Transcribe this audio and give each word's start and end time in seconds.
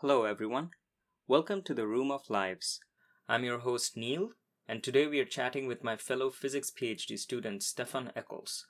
Hello, 0.00 0.22
everyone. 0.22 0.70
Welcome 1.26 1.62
to 1.62 1.74
the 1.74 1.88
Room 1.88 2.12
of 2.12 2.30
Lives. 2.30 2.78
I'm 3.28 3.42
your 3.42 3.58
host, 3.58 3.96
Neil, 3.96 4.28
and 4.68 4.80
today 4.80 5.08
we 5.08 5.18
are 5.18 5.24
chatting 5.24 5.66
with 5.66 5.82
my 5.82 5.96
fellow 5.96 6.30
physics 6.30 6.70
PhD 6.70 7.18
student, 7.18 7.64
Stefan 7.64 8.12
Eccles. 8.14 8.64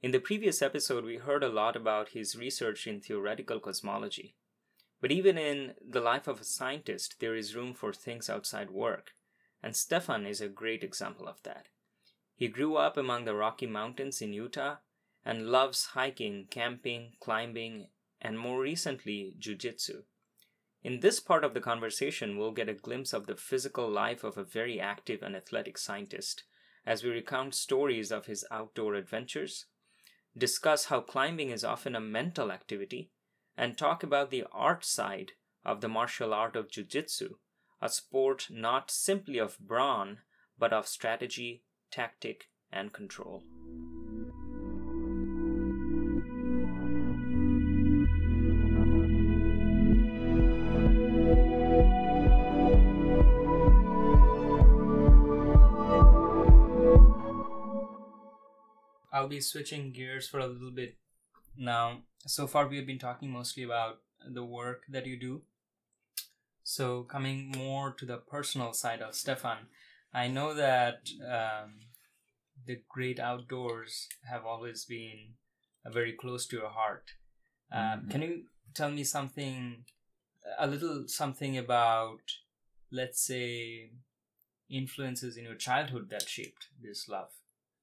In 0.00 0.12
the 0.12 0.20
previous 0.20 0.62
episode, 0.62 1.04
we 1.04 1.16
heard 1.16 1.42
a 1.42 1.48
lot 1.48 1.74
about 1.74 2.10
his 2.10 2.36
research 2.36 2.86
in 2.86 3.00
theoretical 3.00 3.58
cosmology. 3.58 4.36
But 5.00 5.10
even 5.10 5.36
in 5.36 5.74
the 5.84 6.00
life 6.00 6.28
of 6.28 6.40
a 6.40 6.44
scientist, 6.44 7.16
there 7.18 7.34
is 7.34 7.56
room 7.56 7.74
for 7.74 7.92
things 7.92 8.30
outside 8.30 8.70
work, 8.70 9.14
and 9.64 9.74
Stefan 9.74 10.24
is 10.24 10.40
a 10.40 10.46
great 10.48 10.84
example 10.84 11.26
of 11.26 11.42
that. 11.42 11.66
He 12.36 12.46
grew 12.46 12.76
up 12.76 12.96
among 12.96 13.24
the 13.24 13.34
Rocky 13.34 13.66
Mountains 13.66 14.22
in 14.22 14.32
Utah 14.32 14.76
and 15.24 15.48
loves 15.48 15.86
hiking, 15.94 16.46
camping, 16.48 17.14
climbing, 17.20 17.88
and 18.22 18.38
more 18.38 18.60
recently, 18.60 19.34
jujitsu. 19.40 20.04
In 20.82 21.00
this 21.00 21.20
part 21.20 21.44
of 21.44 21.52
the 21.52 21.60
conversation, 21.60 22.38
we'll 22.38 22.52
get 22.52 22.68
a 22.68 22.74
glimpse 22.74 23.12
of 23.12 23.26
the 23.26 23.36
physical 23.36 23.88
life 23.88 24.24
of 24.24 24.38
a 24.38 24.44
very 24.44 24.80
active 24.80 25.22
and 25.22 25.36
athletic 25.36 25.76
scientist 25.76 26.44
as 26.86 27.04
we 27.04 27.10
recount 27.10 27.54
stories 27.54 28.10
of 28.10 28.26
his 28.26 28.46
outdoor 28.50 28.94
adventures, 28.94 29.66
discuss 30.36 30.86
how 30.86 31.00
climbing 31.00 31.50
is 31.50 31.64
often 31.64 31.94
a 31.94 32.00
mental 32.00 32.50
activity, 32.50 33.10
and 33.56 33.76
talk 33.76 34.02
about 34.02 34.30
the 34.30 34.46
art 34.52 34.84
side 34.84 35.32
of 35.64 35.82
the 35.82 35.88
martial 35.88 36.32
art 36.32 36.56
of 36.56 36.70
jiu-jitsu, 36.70 37.34
a 37.82 37.88
sport 37.90 38.46
not 38.50 38.90
simply 38.90 39.38
of 39.38 39.58
brawn, 39.58 40.18
but 40.58 40.72
of 40.72 40.88
strategy, 40.88 41.62
tactic, 41.90 42.48
and 42.72 42.94
control. 42.94 43.42
I'll 59.20 59.28
be 59.28 59.42
switching 59.42 59.92
gears 59.92 60.26
for 60.26 60.38
a 60.40 60.46
little 60.46 60.70
bit 60.70 60.96
now. 61.54 62.04
So 62.26 62.46
far, 62.46 62.66
we 62.66 62.78
have 62.78 62.86
been 62.86 62.98
talking 62.98 63.30
mostly 63.30 63.62
about 63.62 63.98
the 64.26 64.42
work 64.42 64.84
that 64.88 65.04
you 65.04 65.18
do. 65.18 65.42
So, 66.62 67.02
coming 67.02 67.52
more 67.54 67.92
to 67.92 68.06
the 68.06 68.16
personal 68.16 68.72
side 68.72 69.02
of 69.02 69.14
Stefan, 69.14 69.66
I 70.14 70.28
know 70.28 70.54
that 70.54 71.10
um, 71.22 71.80
the 72.66 72.80
great 72.88 73.20
outdoors 73.20 74.08
have 74.30 74.46
always 74.46 74.86
been 74.86 75.34
uh, 75.84 75.90
very 75.90 76.12
close 76.14 76.46
to 76.46 76.56
your 76.56 76.70
heart. 76.70 77.04
Um, 77.70 77.80
Mm-hmm. 77.80 78.10
Can 78.10 78.22
you 78.22 78.42
tell 78.72 78.90
me 78.90 79.04
something, 79.04 79.84
a 80.58 80.66
little 80.66 81.04
something 81.08 81.58
about, 81.58 82.22
let's 82.90 83.20
say, 83.20 83.90
influences 84.70 85.36
in 85.36 85.44
your 85.44 85.56
childhood 85.56 86.08
that 86.08 86.26
shaped 86.26 86.68
this 86.82 87.06
love? 87.06 87.39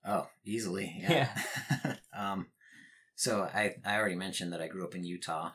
Oh, 0.08 0.28
easily. 0.46 0.96
Yeah. 0.98 1.30
um, 2.18 2.48
so 3.16 3.42
I, 3.54 3.76
I 3.86 3.98
already 3.98 4.16
mentioned 4.16 4.54
that 4.54 4.62
I 4.62 4.68
grew 4.68 4.86
up 4.86 4.96
in 4.96 5.04
Utah. 5.04 5.52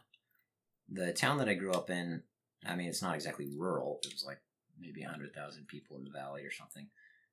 The 0.90 1.12
town 1.12 1.38
that 1.38 1.48
I 1.48 1.54
grew 1.54 1.72
up 1.72 1.88
in, 1.88 2.22
I 2.66 2.76
mean, 2.76 2.88
it's 2.88 3.02
not 3.02 3.14
exactly 3.14 3.48
rural. 3.56 4.00
It 4.04 4.12
was 4.12 4.24
like 4.26 4.40
maybe 4.78 5.02
100,000 5.02 5.66
people 5.68 5.96
in 5.96 6.04
the 6.04 6.10
valley 6.10 6.42
or 6.42 6.50
something. 6.50 6.88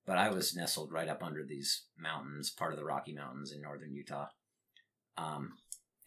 But 0.05 0.17
I 0.17 0.29
was 0.29 0.55
nestled 0.55 0.93
right 0.93 1.09
up 1.09 1.21
under 1.21 1.43
these 1.43 1.83
mountains, 1.97 2.49
part 2.49 2.71
of 2.71 2.79
the 2.79 2.85
Rocky 2.85 3.13
Mountains 3.13 3.51
in 3.51 3.61
northern 3.61 3.93
Utah. 3.93 4.27
Um, 5.17 5.53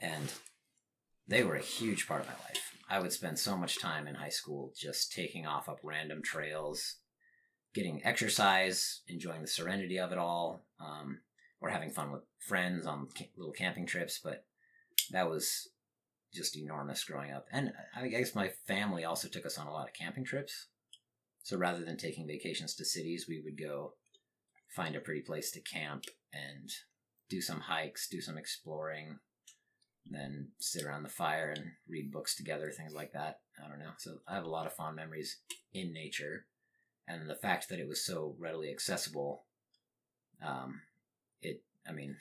and 0.00 0.32
they 1.28 1.44
were 1.44 1.56
a 1.56 1.62
huge 1.62 2.08
part 2.08 2.22
of 2.22 2.26
my 2.28 2.34
life. 2.34 2.76
I 2.88 3.00
would 3.00 3.12
spend 3.12 3.38
so 3.38 3.56
much 3.56 3.80
time 3.80 4.06
in 4.06 4.14
high 4.14 4.28
school 4.28 4.72
just 4.76 5.12
taking 5.12 5.46
off 5.46 5.68
up 5.68 5.80
random 5.82 6.22
trails, 6.22 6.96
getting 7.74 8.04
exercise, 8.04 9.00
enjoying 9.08 9.42
the 9.42 9.48
serenity 9.48 9.98
of 9.98 10.12
it 10.12 10.18
all, 10.18 10.64
um, 10.80 11.20
or 11.60 11.70
having 11.70 11.90
fun 11.90 12.12
with 12.12 12.22
friends 12.38 12.86
on 12.86 13.08
little 13.36 13.52
camping 13.52 13.86
trips. 13.86 14.20
But 14.22 14.44
that 15.10 15.28
was 15.28 15.68
just 16.32 16.56
enormous 16.56 17.04
growing 17.04 17.30
up. 17.30 17.46
And 17.52 17.72
I 17.94 18.08
guess 18.08 18.34
my 18.34 18.50
family 18.66 19.04
also 19.04 19.28
took 19.28 19.46
us 19.46 19.58
on 19.58 19.66
a 19.66 19.72
lot 19.72 19.88
of 19.88 19.94
camping 19.94 20.24
trips. 20.24 20.68
So 21.42 21.56
rather 21.56 21.84
than 21.84 21.96
taking 21.96 22.26
vacations 22.26 22.74
to 22.76 22.84
cities, 22.84 23.26
we 23.28 23.40
would 23.40 23.58
go 23.58 23.94
find 24.68 24.96
a 24.96 25.00
pretty 25.00 25.20
place 25.20 25.50
to 25.52 25.60
camp 25.60 26.04
and 26.32 26.70
do 27.28 27.40
some 27.40 27.60
hikes, 27.60 28.08
do 28.08 28.20
some 28.20 28.38
exploring, 28.38 29.18
then 30.08 30.48
sit 30.58 30.84
around 30.84 31.02
the 31.02 31.08
fire 31.08 31.52
and 31.56 31.64
read 31.88 32.10
books 32.10 32.34
together, 32.34 32.70
things 32.70 32.94
like 32.94 33.12
that. 33.12 33.40
I 33.62 33.68
don't 33.68 33.78
know. 33.78 33.92
So 33.98 34.18
I 34.26 34.34
have 34.34 34.44
a 34.44 34.50
lot 34.50 34.66
of 34.66 34.72
fond 34.72 34.96
memories 34.96 35.38
in 35.72 35.92
nature 35.92 36.46
and 37.12 37.28
the 37.28 37.34
fact 37.34 37.68
that 37.68 37.78
it 37.78 37.88
was 37.88 38.04
so 38.04 38.34
readily 38.38 38.70
accessible 38.70 39.44
um 40.44 40.80
it 41.40 41.62
i 41.88 41.92
mean 41.92 42.16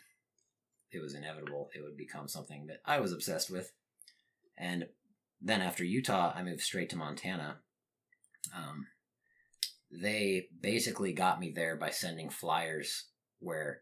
it 0.93 1.01
was 1.01 1.15
inevitable. 1.15 1.69
It 1.73 1.81
would 1.81 1.95
become 1.95 2.27
something 2.27 2.67
that 2.67 2.81
i 2.85 2.99
was 2.99 3.13
obsessed 3.13 3.49
with. 3.49 3.71
And 4.57 4.87
then 5.41 5.61
after 5.61 5.83
utah 5.83 6.33
i 6.35 6.43
moved 6.43 6.61
straight 6.61 6.89
to 6.89 6.97
montana. 6.97 7.59
Um 8.55 8.87
they 9.91 10.47
basically 10.61 11.13
got 11.13 11.39
me 11.39 11.51
there 11.53 11.75
by 11.75 11.89
sending 11.89 12.29
flyers 12.29 13.07
where 13.39 13.81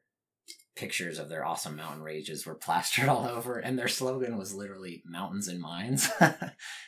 pictures 0.75 1.19
of 1.19 1.29
their 1.29 1.45
awesome 1.45 1.75
mountain 1.75 2.01
ranges 2.01 2.45
were 2.45 2.55
plastered 2.65 3.09
all 3.09 3.27
over 3.27 3.57
and 3.57 3.77
their 3.77 3.87
slogan 3.87 4.37
was 4.37 4.53
literally 4.53 5.03
mountains 5.05 5.47
and 5.47 5.59
mines. 5.59 6.09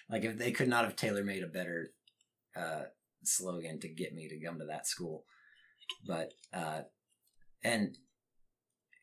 Like 0.09 0.25
if 0.25 0.37
they 0.37 0.51
could 0.51 0.67
not 0.67 0.83
have 0.83 0.97
tailor 0.97 1.23
made 1.23 1.43
a 1.43 1.47
better 1.47 1.93
uh 2.55 2.83
slogan 3.23 3.79
to 3.79 3.87
get 3.87 4.13
me 4.13 4.27
to 4.27 4.39
come 4.39 4.59
to 4.59 4.65
that 4.65 4.87
school. 4.87 5.25
But 6.05 6.33
uh, 6.53 6.81
and 7.63 7.97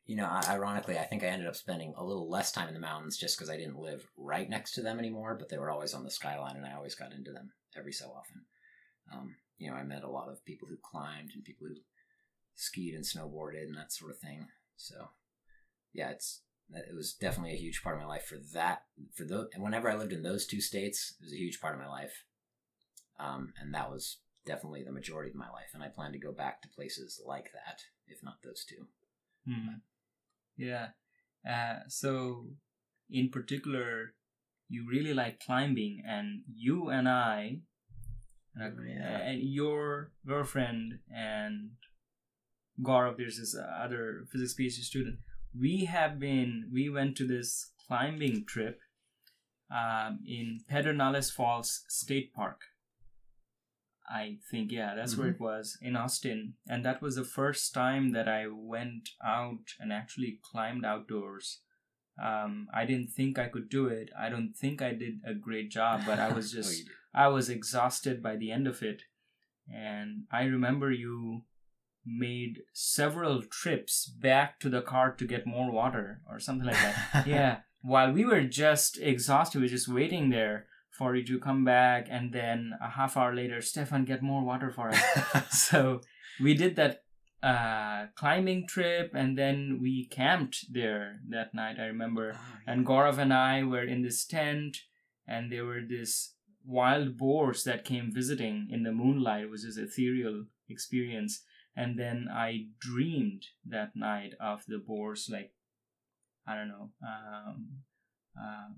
you 0.06 0.16
know, 0.16 0.26
ironically, 0.48 0.98
I 0.98 1.04
think 1.04 1.22
I 1.22 1.26
ended 1.26 1.48
up 1.48 1.56
spending 1.56 1.92
a 1.96 2.04
little 2.04 2.30
less 2.30 2.50
time 2.50 2.68
in 2.68 2.74
the 2.74 2.80
mountains 2.80 3.18
just 3.18 3.36
because 3.36 3.50
I 3.50 3.58
didn't 3.58 3.78
live 3.78 4.08
right 4.16 4.48
next 4.48 4.72
to 4.72 4.82
them 4.82 4.98
anymore. 4.98 5.36
But 5.38 5.50
they 5.50 5.58
were 5.58 5.70
always 5.70 5.92
on 5.92 6.04
the 6.04 6.10
skyline, 6.10 6.56
and 6.56 6.64
I 6.64 6.74
always 6.74 6.94
got 6.94 7.12
into 7.12 7.30
them 7.30 7.52
every 7.76 7.92
so 7.92 8.06
often. 8.06 8.42
Um, 9.12 9.36
you 9.58 9.70
know, 9.70 9.76
I 9.76 9.82
met 9.82 10.04
a 10.04 10.10
lot 10.10 10.30
of 10.30 10.44
people 10.44 10.66
who 10.68 10.78
climbed 10.82 11.32
and 11.34 11.44
people 11.44 11.66
who 11.66 11.74
skied 12.54 12.94
and 12.94 13.04
snowboarded 13.04 13.64
and 13.64 13.76
that 13.76 13.92
sort 13.92 14.10
of 14.10 14.18
thing. 14.18 14.46
So, 14.76 15.08
yeah, 15.92 16.10
it's 16.10 16.40
it 16.70 16.94
was 16.94 17.12
definitely 17.12 17.52
a 17.52 17.60
huge 17.60 17.82
part 17.82 17.96
of 17.96 18.02
my 18.02 18.08
life 18.08 18.24
for 18.24 18.38
that. 18.54 18.82
For 19.14 19.24
those, 19.24 19.48
and 19.52 19.62
whenever 19.62 19.90
I 19.90 19.96
lived 19.96 20.12
in 20.12 20.22
those 20.22 20.46
two 20.46 20.62
states, 20.62 21.14
it 21.20 21.24
was 21.24 21.32
a 21.32 21.38
huge 21.38 21.60
part 21.60 21.74
of 21.74 21.80
my 21.80 21.88
life 21.88 22.24
um, 23.18 23.52
and 23.60 23.74
that 23.74 23.90
was 23.90 24.18
definitely 24.46 24.82
the 24.84 24.92
majority 24.92 25.30
of 25.30 25.36
my 25.36 25.48
life. 25.50 25.70
And 25.74 25.82
I 25.82 25.88
plan 25.88 26.12
to 26.12 26.18
go 26.18 26.32
back 26.32 26.62
to 26.62 26.68
places 26.68 27.20
like 27.24 27.50
that, 27.52 27.80
if 28.06 28.22
not 28.22 28.36
those 28.42 28.64
two. 28.64 28.86
Hmm. 29.46 29.78
Yeah. 30.56 30.88
Uh, 31.48 31.80
so, 31.88 32.46
in 33.10 33.28
particular, 33.30 34.14
you 34.68 34.86
really 34.88 35.14
like 35.14 35.40
climbing, 35.40 36.02
and 36.06 36.42
you 36.52 36.88
and 36.90 37.08
I, 37.08 37.60
uh, 38.60 38.68
Yeah. 38.86 39.18
and 39.18 39.40
your 39.42 40.12
girlfriend 40.26 40.98
and 41.14 41.70
Gaurav, 42.82 43.16
there's 43.16 43.38
this 43.38 43.56
other 43.56 44.24
physics 44.30 44.54
PhD 44.54 44.82
student. 44.84 45.18
We 45.58 45.86
have 45.86 46.18
been. 46.18 46.68
We 46.72 46.88
went 46.88 47.16
to 47.16 47.26
this 47.26 47.72
climbing 47.86 48.44
trip 48.46 48.80
um, 49.70 50.20
in 50.26 50.60
Pedernales 50.70 51.32
Falls 51.32 51.84
State 51.88 52.32
Park. 52.34 52.60
I 54.10 54.38
think 54.50 54.72
yeah, 54.72 54.94
that's 54.94 55.16
where 55.16 55.28
it 55.28 55.40
was 55.40 55.76
in 55.82 55.94
Austin, 55.96 56.54
and 56.66 56.84
that 56.84 57.02
was 57.02 57.16
the 57.16 57.24
first 57.24 57.74
time 57.74 58.12
that 58.12 58.28
I 58.28 58.46
went 58.50 59.10
out 59.24 59.74
and 59.78 59.92
actually 59.92 60.40
climbed 60.42 60.84
outdoors. 60.84 61.60
Um, 62.22 62.68
I 62.74 62.84
didn't 62.84 63.10
think 63.10 63.38
I 63.38 63.48
could 63.48 63.68
do 63.68 63.86
it. 63.86 64.10
I 64.18 64.28
don't 64.28 64.54
think 64.56 64.82
I 64.82 64.92
did 64.92 65.20
a 65.24 65.34
great 65.34 65.70
job, 65.70 66.02
but 66.06 66.18
I 66.18 66.32
was 66.34 66.52
Oh, 66.52 66.56
just 66.56 66.84
did. 66.86 66.92
I 67.14 67.28
was 67.28 67.48
exhausted 67.48 68.22
by 68.22 68.36
the 68.36 68.50
end 68.50 68.66
of 68.66 68.82
it. 68.82 69.02
And 69.72 70.24
I 70.32 70.44
remember 70.44 70.90
you 70.90 71.42
made 72.04 72.60
several 72.72 73.42
trips 73.42 74.06
back 74.06 74.58
to 74.60 74.70
the 74.70 74.80
car 74.80 75.12
to 75.12 75.26
get 75.26 75.46
more 75.46 75.70
water 75.70 76.22
or 76.28 76.40
something 76.40 76.66
like 76.66 76.76
that. 76.76 77.26
yeah. 77.26 77.58
While 77.82 78.12
we 78.12 78.24
were 78.24 78.42
just 78.42 78.98
exhausted, 78.98 79.58
we 79.58 79.64
were 79.64 79.68
just 79.68 79.88
waiting 79.88 80.30
there 80.30 80.66
for 80.98 81.14
you 81.14 81.24
to 81.24 81.38
come 81.38 81.64
back. 81.64 82.08
And 82.10 82.32
then 82.32 82.74
a 82.82 82.90
half 82.90 83.16
hour 83.16 83.34
later, 83.34 83.62
Stefan, 83.62 84.04
get 84.04 84.22
more 84.22 84.44
water 84.44 84.70
for 84.70 84.90
us. 84.90 85.00
so 85.68 86.00
we 86.40 86.54
did 86.54 86.76
that 86.76 87.04
uh, 87.42 88.06
climbing 88.16 88.66
trip 88.66 89.12
and 89.14 89.38
then 89.38 89.78
we 89.80 90.06
camped 90.06 90.72
there 90.72 91.20
that 91.28 91.54
night, 91.54 91.76
I 91.78 91.84
remember 91.84 92.36
and 92.66 92.84
Gaurav 92.84 93.16
and 93.18 93.32
I 93.32 93.62
were 93.62 93.84
in 93.84 94.02
this 94.02 94.26
tent, 94.26 94.78
and 95.26 95.50
there 95.50 95.64
were 95.64 95.80
this 95.80 96.34
wild 96.66 97.16
boars 97.16 97.64
that 97.64 97.84
came 97.84 98.12
visiting 98.12 98.68
in 98.70 98.82
the 98.82 98.92
moonlight. 98.92 99.44
It 99.44 99.50
was 99.50 99.64
this 99.64 99.78
ethereal 99.78 100.44
experience. 100.68 101.44
And 101.74 101.98
then 101.98 102.28
I 102.30 102.66
dreamed 102.78 103.46
that 103.64 103.92
night 103.94 104.34
of 104.40 104.64
the 104.66 104.78
boars, 104.78 105.30
like 105.32 105.52
I 106.46 106.56
don't 106.56 106.68
know, 106.68 106.90
um, 107.02 107.68
uh, 108.38 108.68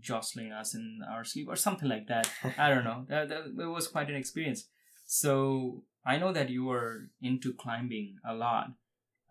jostling 0.00 0.52
us 0.52 0.74
in 0.74 1.00
our 1.10 1.24
sleep 1.24 1.48
or 1.48 1.56
something 1.56 1.88
like 1.88 2.08
that. 2.08 2.30
I 2.58 2.68
don't 2.68 2.84
know. 2.84 3.06
That, 3.08 3.28
that, 3.28 3.44
it 3.58 3.66
was 3.66 3.88
quite 3.88 4.10
an 4.10 4.16
experience. 4.16 4.68
So 5.06 5.84
I 6.04 6.18
know 6.18 6.32
that 6.32 6.50
you 6.50 6.64
were 6.64 7.10
into 7.20 7.52
climbing 7.54 8.16
a 8.26 8.34
lot. 8.34 8.68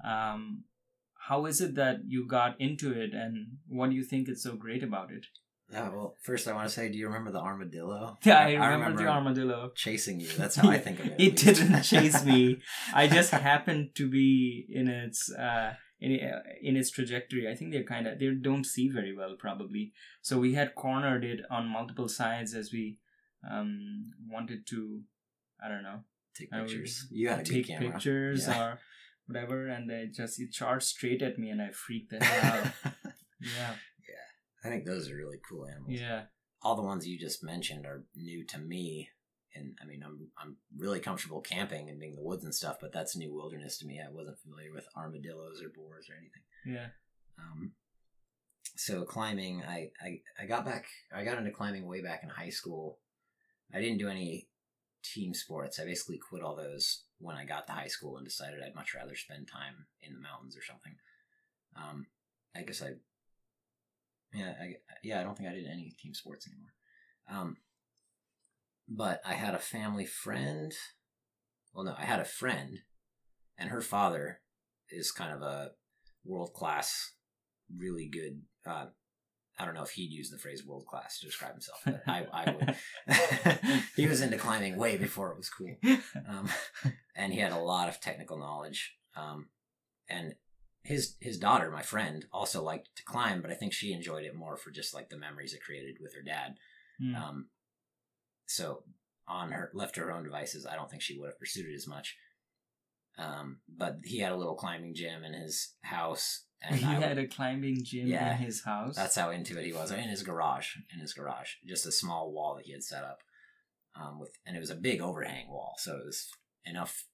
Um, 0.04 0.63
how 1.27 1.45
is 1.45 1.59
it 1.62 1.75
that 1.75 2.01
you 2.07 2.25
got 2.27 2.59
into 2.59 2.92
it, 2.92 3.13
and 3.13 3.57
what 3.68 3.89
do 3.89 3.95
you 3.95 4.04
think 4.04 4.30
is 4.30 4.44
so 4.44 4.56
great 4.56 4.83
about 4.83 5.12
it? 5.12 5.25
Yeah, 5.71 5.89
well, 5.89 6.15
first 6.21 6.48
I 6.48 6.54
want 6.54 6.69
to 6.69 6.74
say, 6.74 6.89
do 6.89 6.98
you 6.98 7.07
remember 7.07 7.31
the 7.31 7.42
armadillo? 7.42 8.18
Yeah, 8.24 8.39
I, 8.39 8.54
I 8.54 8.68
remember, 8.68 9.04
the 9.04 9.09
armadillo 9.09 9.71
chasing 9.75 10.21
you. 10.21 10.30
That's 10.38 10.56
how 10.62 10.69
I 10.69 10.77
think 10.77 11.00
of 11.00 11.07
it. 11.07 11.15
it 11.18 11.36
didn't 11.36 11.81
chase 11.81 12.24
me. 12.24 12.62
I 12.94 13.07
just 13.07 13.31
happened 13.31 13.89
to 13.95 14.09
be 14.09 14.65
in 14.69 14.88
its 14.88 15.30
uh, 15.33 15.74
in 16.00 16.12
in 16.62 16.78
its 16.78 16.92
trajectory. 16.92 17.50
I 17.50 17.56
think 17.56 17.72
they're 17.72 17.84
kind 17.84 18.08
of 18.08 18.20
they 18.20 18.30
don't 18.30 18.66
see 18.66 18.90
very 18.90 19.16
well 19.16 19.36
probably. 19.38 19.94
So 20.22 20.38
we 20.38 20.54
had 20.54 20.76
cornered 20.76 21.24
it 21.24 21.42
on 21.50 21.68
multiple 21.68 22.08
sides 22.08 22.54
as 22.54 22.72
we 22.72 22.98
um, 23.50 24.12
wanted 24.30 24.68
to, 24.68 25.02
I 25.64 25.70
don't 25.70 25.84
know, 25.84 26.02
take 26.36 26.52
pictures. 26.52 27.08
you 27.12 27.30
had 27.30 27.46
take 27.46 27.68
pictures 27.68 28.48
yeah. 28.48 28.62
or 28.62 28.80
whatever, 29.26 29.68
and 29.68 29.90
they 29.90 30.08
just 30.08 30.40
it 30.40 30.52
charged 30.52 30.86
straight 30.86 31.22
at 31.22 31.38
me, 31.38 31.50
and 31.50 31.62
I 31.62 31.72
freaked 31.72 32.12
the 32.12 32.24
hell 32.24 32.64
out. 32.64 32.94
Yeah. 33.40 33.74
Yeah. 34.10 34.66
I 34.66 34.70
think 34.70 34.86
those 34.86 35.12
are 35.12 35.16
really 35.16 35.38
cool 35.48 35.68
animals. 35.68 36.00
Yeah. 36.00 36.24
All 36.64 36.76
the 36.76 36.82
ones 36.82 37.08
you 37.08 37.20
just 37.20 37.44
mentioned 37.44 37.86
are 37.86 38.04
new 38.16 38.44
to 38.48 38.58
me. 38.58 39.10
And 39.57 39.77
I 39.81 39.86
mean, 39.86 40.04
I'm 40.06 40.27
I'm 40.38 40.57
really 40.77 41.00
comfortable 41.00 41.42
camping 41.42 41.89
and 41.89 42.00
being 42.00 42.12
in 42.12 42.18
the 42.18 42.24
woods 42.24 42.44
and 42.44 42.54
stuff, 42.54 42.77
but 42.80 42.94
that's 42.94 43.15
new 43.15 43.33
wilderness 43.33 43.77
to 43.80 43.86
me. 43.86 44.00
I 44.00 44.12
wasn't 44.12 44.39
familiar 44.39 44.71
with 44.74 44.88
armadillos 44.95 45.62
or 45.62 45.69
boars 45.69 46.07
or 46.09 46.15
anything. 46.15 46.44
Yeah. 46.65 46.88
Um, 47.39 47.71
so 48.75 49.04
climbing, 49.04 49.63
I, 49.68 49.92
I 50.01 50.21
I 50.39 50.45
got 50.45 50.65
back. 50.65 50.86
I 51.13 51.24
got 51.24 51.38
into 51.38 51.51
climbing 51.51 51.86
way 51.86 52.01
back 52.01 52.21
in 52.24 52.30
high 52.30 52.50
school. 52.50 53.00
I 53.74 53.81
didn't 53.81 53.98
do 53.98 54.09
any 54.09 54.48
team 55.04 55.33
sports. 55.33 55.80
I 55.80 55.86
basically 55.86 56.18
quit 56.18 56.44
all 56.44 56.56
those 56.56 57.04
when 57.19 57.36
I 57.36 57.45
got 57.45 57.68
to 57.68 57.74
high 57.74 57.88
school 57.88 58.18
and 58.18 58.25
decided 58.25 58.59
I'd 58.62 58.75
much 58.75 58.94
rather 58.94 59.15
spend 59.15 59.48
time 59.48 59.88
in 60.01 60.13
the 60.13 60.19
mountains 60.19 60.56
or 60.56 60.63
something. 60.63 60.95
Um, 61.75 62.07
I 62.56 62.62
guess 62.62 62.81
I 62.81 62.94
yeah, 64.33 64.54
I, 64.59 64.75
yeah, 65.04 65.19
I 65.19 65.24
don't 65.24 65.38
think 65.38 65.50
I 65.50 65.54
did 65.54 65.68
any 65.68 65.95
team 66.00 66.13
sports 66.13 66.48
anymore. 66.48 66.74
Um, 67.30 67.57
but 68.88 69.22
I 69.25 69.34
had 69.34 69.54
a 69.54 69.60
family 69.60 70.06
friend. 70.06 70.74
Well, 71.74 71.86
no, 71.86 71.95
I 71.98 72.06
had 72.06 72.19
a 72.19 72.25
friend, 72.25 72.80
and 73.57 73.69
her 73.69 73.81
father 73.81 74.42
is 74.89 75.12
kind 75.12 75.34
of 75.34 75.42
a 75.42 75.72
world 76.25 76.54
class, 76.54 77.13
really 77.75 78.07
good. 78.07 78.42
Uh, 78.66 78.88
I 79.60 79.66
don't 79.66 79.74
know 79.74 79.84
if 79.84 79.92
he'd 79.92 80.12
use 80.12 80.30
the 80.30 80.38
phrase 80.38 80.66
world 80.66 80.86
class 80.86 81.19
to 81.19 81.25
describe 81.25 81.54
himself, 81.54 81.81
but 81.84 82.04
I, 82.07 82.25
I 82.31 82.51
would. 82.51 83.84
he 83.95 84.07
was 84.07 84.22
into 84.22 84.38
climbing 84.38 84.78
way 84.78 84.98
before 84.98 85.31
it 85.31 85.38
was 85.38 85.50
cool. 85.50 85.75
Um, 86.28 86.50
and 87.16 87.33
he 87.33 87.40
had 87.40 87.51
a 87.51 87.60
lot 87.60 87.90
of 87.90 88.00
technical 88.00 88.38
knowledge. 88.38 88.95
Um, 89.16 89.48
and 90.10 90.36
his 90.83 91.16
his 91.19 91.38
daughter, 91.38 91.72
my 91.72 91.81
friend, 91.81 92.25
also 92.31 92.63
liked 92.63 92.90
to 92.95 93.04
climb, 93.04 93.42
but 93.42 93.51
I 93.51 93.56
think 93.56 93.74
she 93.74 93.94
enjoyed 93.94 94.25
it 94.25 94.36
more 94.36 94.57
for 94.57 94.72
just 94.72 94.94
like 94.94 95.10
the 95.10 95.18
memories 95.18 95.54
it 95.54 95.63
created 95.63 95.98
with 96.00 96.13
her 96.16 96.22
dad. 96.22 96.56
Mm. 97.01 97.16
Um, 97.16 97.50
so 98.48 98.84
on 99.28 99.52
her 99.52 99.70
left 99.74 99.96
to 99.96 100.02
her 100.02 100.12
own 100.12 100.24
devices, 100.24 100.66
I 100.66 100.76
don't 100.76 100.90
think 100.90 101.02
she 101.02 101.18
would 101.18 101.28
have 101.28 101.40
pursued 101.40 101.70
it 101.70 101.76
as 101.76 101.88
much. 101.88 102.16
Um, 103.18 103.60
but 103.68 103.98
he 104.04 104.20
had 104.20 104.32
a 104.32 104.36
little 104.36 104.56
climbing 104.56 104.94
gym 104.94 105.24
in 105.24 105.34
his 105.34 105.74
house. 105.82 106.44
And 106.62 106.76
he 106.76 106.86
I 106.86 106.96
had 106.96 107.18
would, 107.18 107.26
a 107.26 107.28
climbing 107.28 107.84
gym 107.84 108.08
yeah, 108.08 108.32
in 108.32 108.38
his 108.38 108.64
house. 108.64 108.96
That's 108.96 109.16
how 109.16 109.30
into 109.30 109.60
it 109.60 109.66
he 109.66 109.74
was. 109.74 109.92
In 109.92 110.10
his 110.10 110.24
garage, 110.24 110.76
in 110.94 111.00
his 111.00 111.14
garage, 111.14 111.54
just 111.66 111.86
a 111.86 111.92
small 111.92 112.32
wall 112.32 112.56
that 112.56 112.66
he 112.66 112.72
had 112.72 112.84
set 112.84 113.04
up. 113.04 113.20
Um, 113.96 114.20
with 114.20 114.32
and 114.46 114.56
it 114.56 114.60
was 114.60 114.70
a 114.70 114.76
big 114.76 115.02
overhang 115.02 115.50
wall, 115.50 115.74
so 115.78 115.98
it 115.98 116.06
was 116.06 116.30
enough 116.66 117.06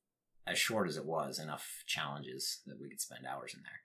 as 0.45 0.57
short 0.57 0.89
as 0.89 0.97
it 0.97 1.06
was, 1.06 1.39
enough 1.39 1.83
challenges 1.88 2.59
that 2.65 2.79
we 2.79 2.89
could 2.89 3.00
spend 3.00 3.25
hours 3.25 3.53
in 3.53 3.62
there. 3.63 3.79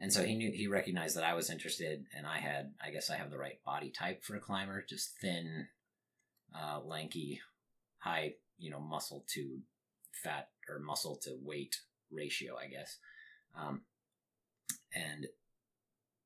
And 0.00 0.12
so 0.12 0.24
he 0.24 0.34
knew 0.34 0.50
he 0.50 0.66
recognized 0.66 1.16
that 1.16 1.24
I 1.24 1.34
was 1.34 1.50
interested, 1.50 2.04
and 2.16 2.26
I 2.26 2.38
had, 2.38 2.72
I 2.82 2.90
guess, 2.90 3.10
I 3.10 3.16
have 3.16 3.30
the 3.30 3.38
right 3.38 3.62
body 3.64 3.90
type 3.90 4.24
for 4.24 4.36
a 4.36 4.40
climber, 4.40 4.84
just 4.88 5.18
thin, 5.20 5.68
uh, 6.54 6.80
lanky, 6.84 7.40
high, 7.98 8.34
you 8.58 8.70
know, 8.70 8.80
muscle 8.80 9.24
to 9.34 9.58
fat 10.12 10.48
or 10.68 10.78
muscle 10.78 11.16
to 11.22 11.36
weight 11.42 11.76
ratio, 12.10 12.56
I 12.56 12.68
guess. 12.68 12.98
Um, 13.58 13.82
and 14.94 15.26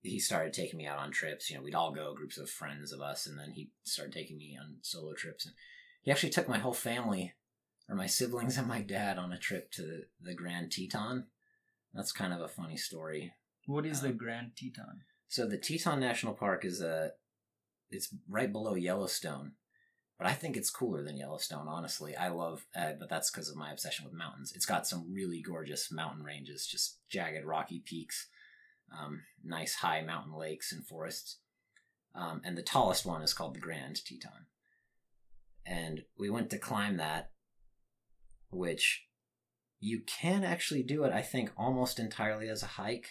he 0.02 0.18
started 0.18 0.52
taking 0.52 0.78
me 0.78 0.86
out 0.86 0.98
on 0.98 1.10
trips. 1.10 1.50
You 1.50 1.56
know, 1.56 1.62
we'd 1.62 1.74
all 1.74 1.92
go, 1.92 2.14
groups 2.14 2.38
of 2.38 2.50
friends 2.50 2.92
of 2.92 3.00
us, 3.00 3.26
and 3.26 3.38
then 3.38 3.52
he 3.52 3.70
started 3.84 4.12
taking 4.12 4.38
me 4.38 4.56
on 4.60 4.76
solo 4.82 5.14
trips. 5.14 5.46
And 5.46 5.54
he 6.02 6.10
actually 6.10 6.30
took 6.30 6.48
my 6.48 6.58
whole 6.58 6.74
family 6.74 7.34
or 7.88 7.96
my 7.96 8.06
siblings 8.06 8.56
and 8.56 8.68
my 8.68 8.82
dad 8.82 9.18
on 9.18 9.32
a 9.32 9.38
trip 9.38 9.70
to 9.72 10.02
the 10.20 10.34
Grand 10.34 10.70
Teton. 10.70 11.26
That's 11.94 12.12
kind 12.12 12.32
of 12.32 12.40
a 12.40 12.48
funny 12.48 12.76
story. 12.76 13.32
What 13.66 13.86
is 13.86 14.00
um, 14.00 14.08
the 14.08 14.12
Grand 14.12 14.52
Teton? 14.56 15.02
So 15.28 15.46
the 15.46 15.58
Teton 15.58 16.00
National 16.00 16.34
Park 16.34 16.64
is 16.64 16.80
a 16.80 17.12
it's 17.90 18.14
right 18.28 18.52
below 18.52 18.74
Yellowstone. 18.74 19.52
But 20.18 20.26
I 20.26 20.32
think 20.32 20.56
it's 20.56 20.70
cooler 20.70 21.04
than 21.04 21.16
Yellowstone, 21.16 21.68
honestly. 21.68 22.16
I 22.16 22.28
love, 22.28 22.66
uh, 22.74 22.92
but 22.98 23.08
that's 23.08 23.30
because 23.30 23.48
of 23.48 23.56
my 23.56 23.70
obsession 23.70 24.04
with 24.04 24.14
mountains. 24.14 24.52
It's 24.54 24.66
got 24.66 24.86
some 24.86 25.12
really 25.14 25.40
gorgeous 25.40 25.92
mountain 25.92 26.24
ranges, 26.24 26.66
just 26.66 26.98
jagged, 27.08 27.44
rocky 27.44 27.80
peaks, 27.84 28.26
um, 28.92 29.22
nice 29.44 29.76
high 29.76 30.02
mountain 30.02 30.34
lakes 30.34 30.72
and 30.72 30.84
forests. 30.84 31.38
Um, 32.16 32.40
and 32.44 32.58
the 32.58 32.62
tallest 32.62 33.06
one 33.06 33.22
is 33.22 33.32
called 33.32 33.54
the 33.54 33.60
Grand 33.60 34.04
Teton. 34.04 34.46
And 35.64 36.02
we 36.18 36.30
went 36.30 36.50
to 36.50 36.58
climb 36.58 36.96
that 36.96 37.30
which 38.50 39.04
you 39.78 40.00
can 40.00 40.42
actually 40.42 40.82
do 40.82 41.04
it, 41.04 41.12
I 41.12 41.22
think, 41.22 41.50
almost 41.56 41.98
entirely 41.98 42.48
as 42.48 42.62
a 42.62 42.66
hike. 42.66 43.10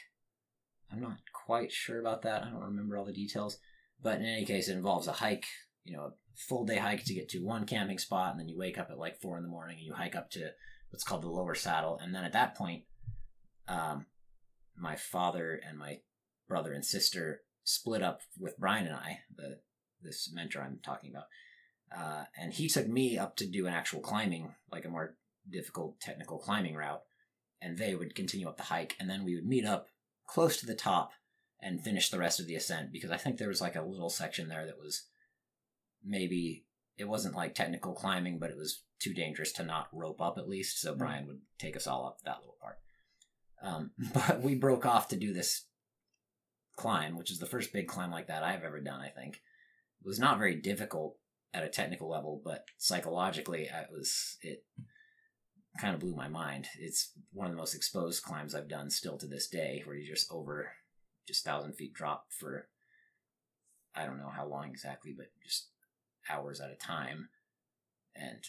I'm 0.91 0.99
not 0.99 1.19
quite 1.31 1.71
sure 1.71 1.99
about 1.99 2.23
that. 2.23 2.43
I 2.43 2.49
don't 2.49 2.59
remember 2.59 2.97
all 2.97 3.05
the 3.05 3.13
details. 3.13 3.59
But 4.01 4.19
in 4.19 4.25
any 4.25 4.45
case, 4.45 4.67
it 4.67 4.75
involves 4.75 5.07
a 5.07 5.13
hike, 5.13 5.45
you 5.85 5.95
know, 5.95 6.13
full 6.37 6.65
day 6.65 6.77
hike 6.77 7.03
to 7.05 7.13
get 7.13 7.29
to 7.29 7.39
one 7.39 7.65
camping 7.65 7.97
spot, 7.97 8.31
and 8.31 8.39
then 8.39 8.47
you 8.47 8.57
wake 8.57 8.77
up 8.77 8.89
at 8.91 8.99
like 8.99 9.19
four 9.19 9.37
in 9.37 9.43
the 9.43 9.49
morning 9.49 9.77
and 9.77 9.85
you 9.85 9.93
hike 9.93 10.15
up 10.15 10.29
to 10.31 10.51
what's 10.89 11.03
called 11.03 11.23
the 11.23 11.29
lower 11.29 11.55
saddle. 11.55 11.99
And 12.01 12.13
then 12.13 12.23
at 12.23 12.33
that 12.33 12.55
point, 12.55 12.83
um, 13.67 14.05
my 14.77 14.95
father 14.95 15.59
and 15.67 15.77
my 15.77 15.99
brother 16.47 16.71
and 16.71 16.85
sister 16.85 17.41
split 17.63 18.01
up 18.01 18.21
with 18.39 18.57
Brian 18.57 18.85
and 18.85 18.95
I, 18.95 19.19
the 19.35 19.59
this 20.01 20.31
mentor 20.31 20.61
I'm 20.61 20.79
talking 20.83 21.11
about. 21.11 21.25
Uh, 21.95 22.25
and 22.39 22.53
he 22.53 22.67
took 22.67 22.87
me 22.87 23.17
up 23.17 23.35
to 23.37 23.47
do 23.47 23.65
an 23.65 23.73
actual 23.73 23.99
climbing, 23.99 24.53
like 24.71 24.85
a 24.85 24.89
more 24.89 25.15
difficult 25.49 25.99
technical 25.99 26.37
climbing 26.37 26.75
route, 26.75 27.01
and 27.61 27.77
they 27.77 27.95
would 27.95 28.13
continue 28.13 28.47
up 28.47 28.57
the 28.57 28.63
hike, 28.63 28.95
and 28.99 29.09
then 29.09 29.23
we 29.23 29.35
would 29.35 29.45
meet 29.47 29.65
up 29.65 29.87
close 30.27 30.57
to 30.57 30.65
the 30.65 30.75
top 30.75 31.11
and 31.61 31.83
finish 31.83 32.09
the 32.09 32.19
rest 32.19 32.39
of 32.39 32.45
the 32.45 32.55
ascent 32.55 32.91
because 32.91 33.09
I 33.09 33.17
think 33.17 33.37
there 33.37 33.47
was 33.47 33.61
like 33.61 33.75
a 33.75 33.81
little 33.81 34.09
section 34.09 34.47
there 34.47 34.65
that 34.65 34.77
was 34.77 35.07
maybe 36.03 36.65
it 36.97 37.07
wasn't 37.07 37.35
like 37.35 37.53
technical 37.53 37.93
climbing, 37.93 38.39
but 38.39 38.49
it 38.49 38.57
was 38.57 38.83
too 38.99 39.13
dangerous 39.13 39.51
to 39.53 39.63
not 39.63 39.87
rope 39.93 40.21
up 40.21 40.37
at 40.37 40.49
least. 40.49 40.81
So 40.81 40.95
Brian 40.95 41.27
would 41.27 41.41
take 41.59 41.75
us 41.75 41.87
all 41.87 42.07
up 42.07 42.19
that 42.25 42.39
little 42.39 42.57
part. 42.61 42.79
Um, 43.61 43.91
but 44.13 44.41
we 44.41 44.55
broke 44.55 44.85
off 44.85 45.07
to 45.09 45.15
do 45.15 45.33
this 45.33 45.65
climb, 46.75 47.17
which 47.17 47.31
is 47.31 47.39
the 47.39 47.45
first 47.45 47.73
big 47.73 47.87
climb 47.87 48.11
like 48.11 48.27
that 48.27 48.43
I've 48.43 48.63
ever 48.63 48.79
done. 48.79 49.01
I 49.01 49.09
think 49.09 49.35
it 49.35 50.07
was 50.07 50.19
not 50.19 50.37
very 50.37 50.55
difficult 50.55 51.17
at 51.53 51.63
a 51.63 51.69
technical 51.69 52.09
level, 52.09 52.41
but 52.43 52.65
psychologically, 52.77 53.63
it 53.63 53.87
was 53.91 54.37
it 54.41 54.63
kind 55.79 55.93
of 55.93 55.99
blew 55.99 56.15
my 56.15 56.27
mind. 56.27 56.67
It's 56.79 57.11
one 57.31 57.47
of 57.47 57.53
the 57.53 57.57
most 57.57 57.75
exposed 57.75 58.23
climbs 58.23 58.55
I've 58.55 58.69
done 58.69 58.89
still 58.89 59.17
to 59.17 59.27
this 59.27 59.47
day, 59.47 59.81
where 59.85 59.95
you 59.95 60.07
just 60.07 60.31
over 60.31 60.71
just 61.27 61.43
thousand 61.43 61.73
feet 61.73 61.93
drop 61.93 62.25
for 62.29 62.69
I 63.95 64.05
don't 64.05 64.19
know 64.19 64.31
how 64.33 64.47
long 64.47 64.69
exactly, 64.69 65.13
but 65.17 65.27
just 65.43 65.69
hours 66.29 66.59
at 66.59 66.71
a 66.71 66.75
time. 66.75 67.29
And 68.15 68.43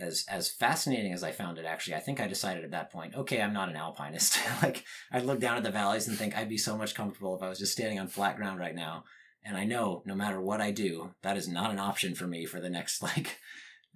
as 0.00 0.24
as 0.28 0.50
fascinating 0.50 1.12
as 1.12 1.22
I 1.22 1.30
found 1.30 1.58
it, 1.58 1.64
actually, 1.64 1.94
I 1.94 2.00
think 2.00 2.20
I 2.20 2.26
decided 2.26 2.64
at 2.64 2.72
that 2.72 2.90
point, 2.90 3.14
okay, 3.14 3.40
I'm 3.40 3.52
not 3.52 3.68
an 3.68 3.76
alpinist. 3.76 4.38
like 4.62 4.84
I 5.12 5.20
look 5.20 5.40
down 5.40 5.56
at 5.56 5.62
the 5.62 5.70
valleys 5.70 6.08
and 6.08 6.16
think 6.16 6.36
I'd 6.36 6.48
be 6.48 6.58
so 6.58 6.76
much 6.76 6.94
comfortable 6.94 7.36
if 7.36 7.42
I 7.42 7.48
was 7.48 7.58
just 7.58 7.72
standing 7.72 7.98
on 7.98 8.08
flat 8.08 8.36
ground 8.36 8.58
right 8.58 8.74
now. 8.74 9.04
And 9.46 9.56
I 9.56 9.64
know 9.64 10.02
no 10.06 10.14
matter 10.14 10.40
what 10.40 10.60
I 10.60 10.70
do, 10.70 11.14
that 11.22 11.36
is 11.36 11.46
not 11.46 11.70
an 11.70 11.78
option 11.78 12.14
for 12.14 12.26
me 12.26 12.46
for 12.46 12.60
the 12.60 12.70
next 12.70 13.02
like 13.02 13.38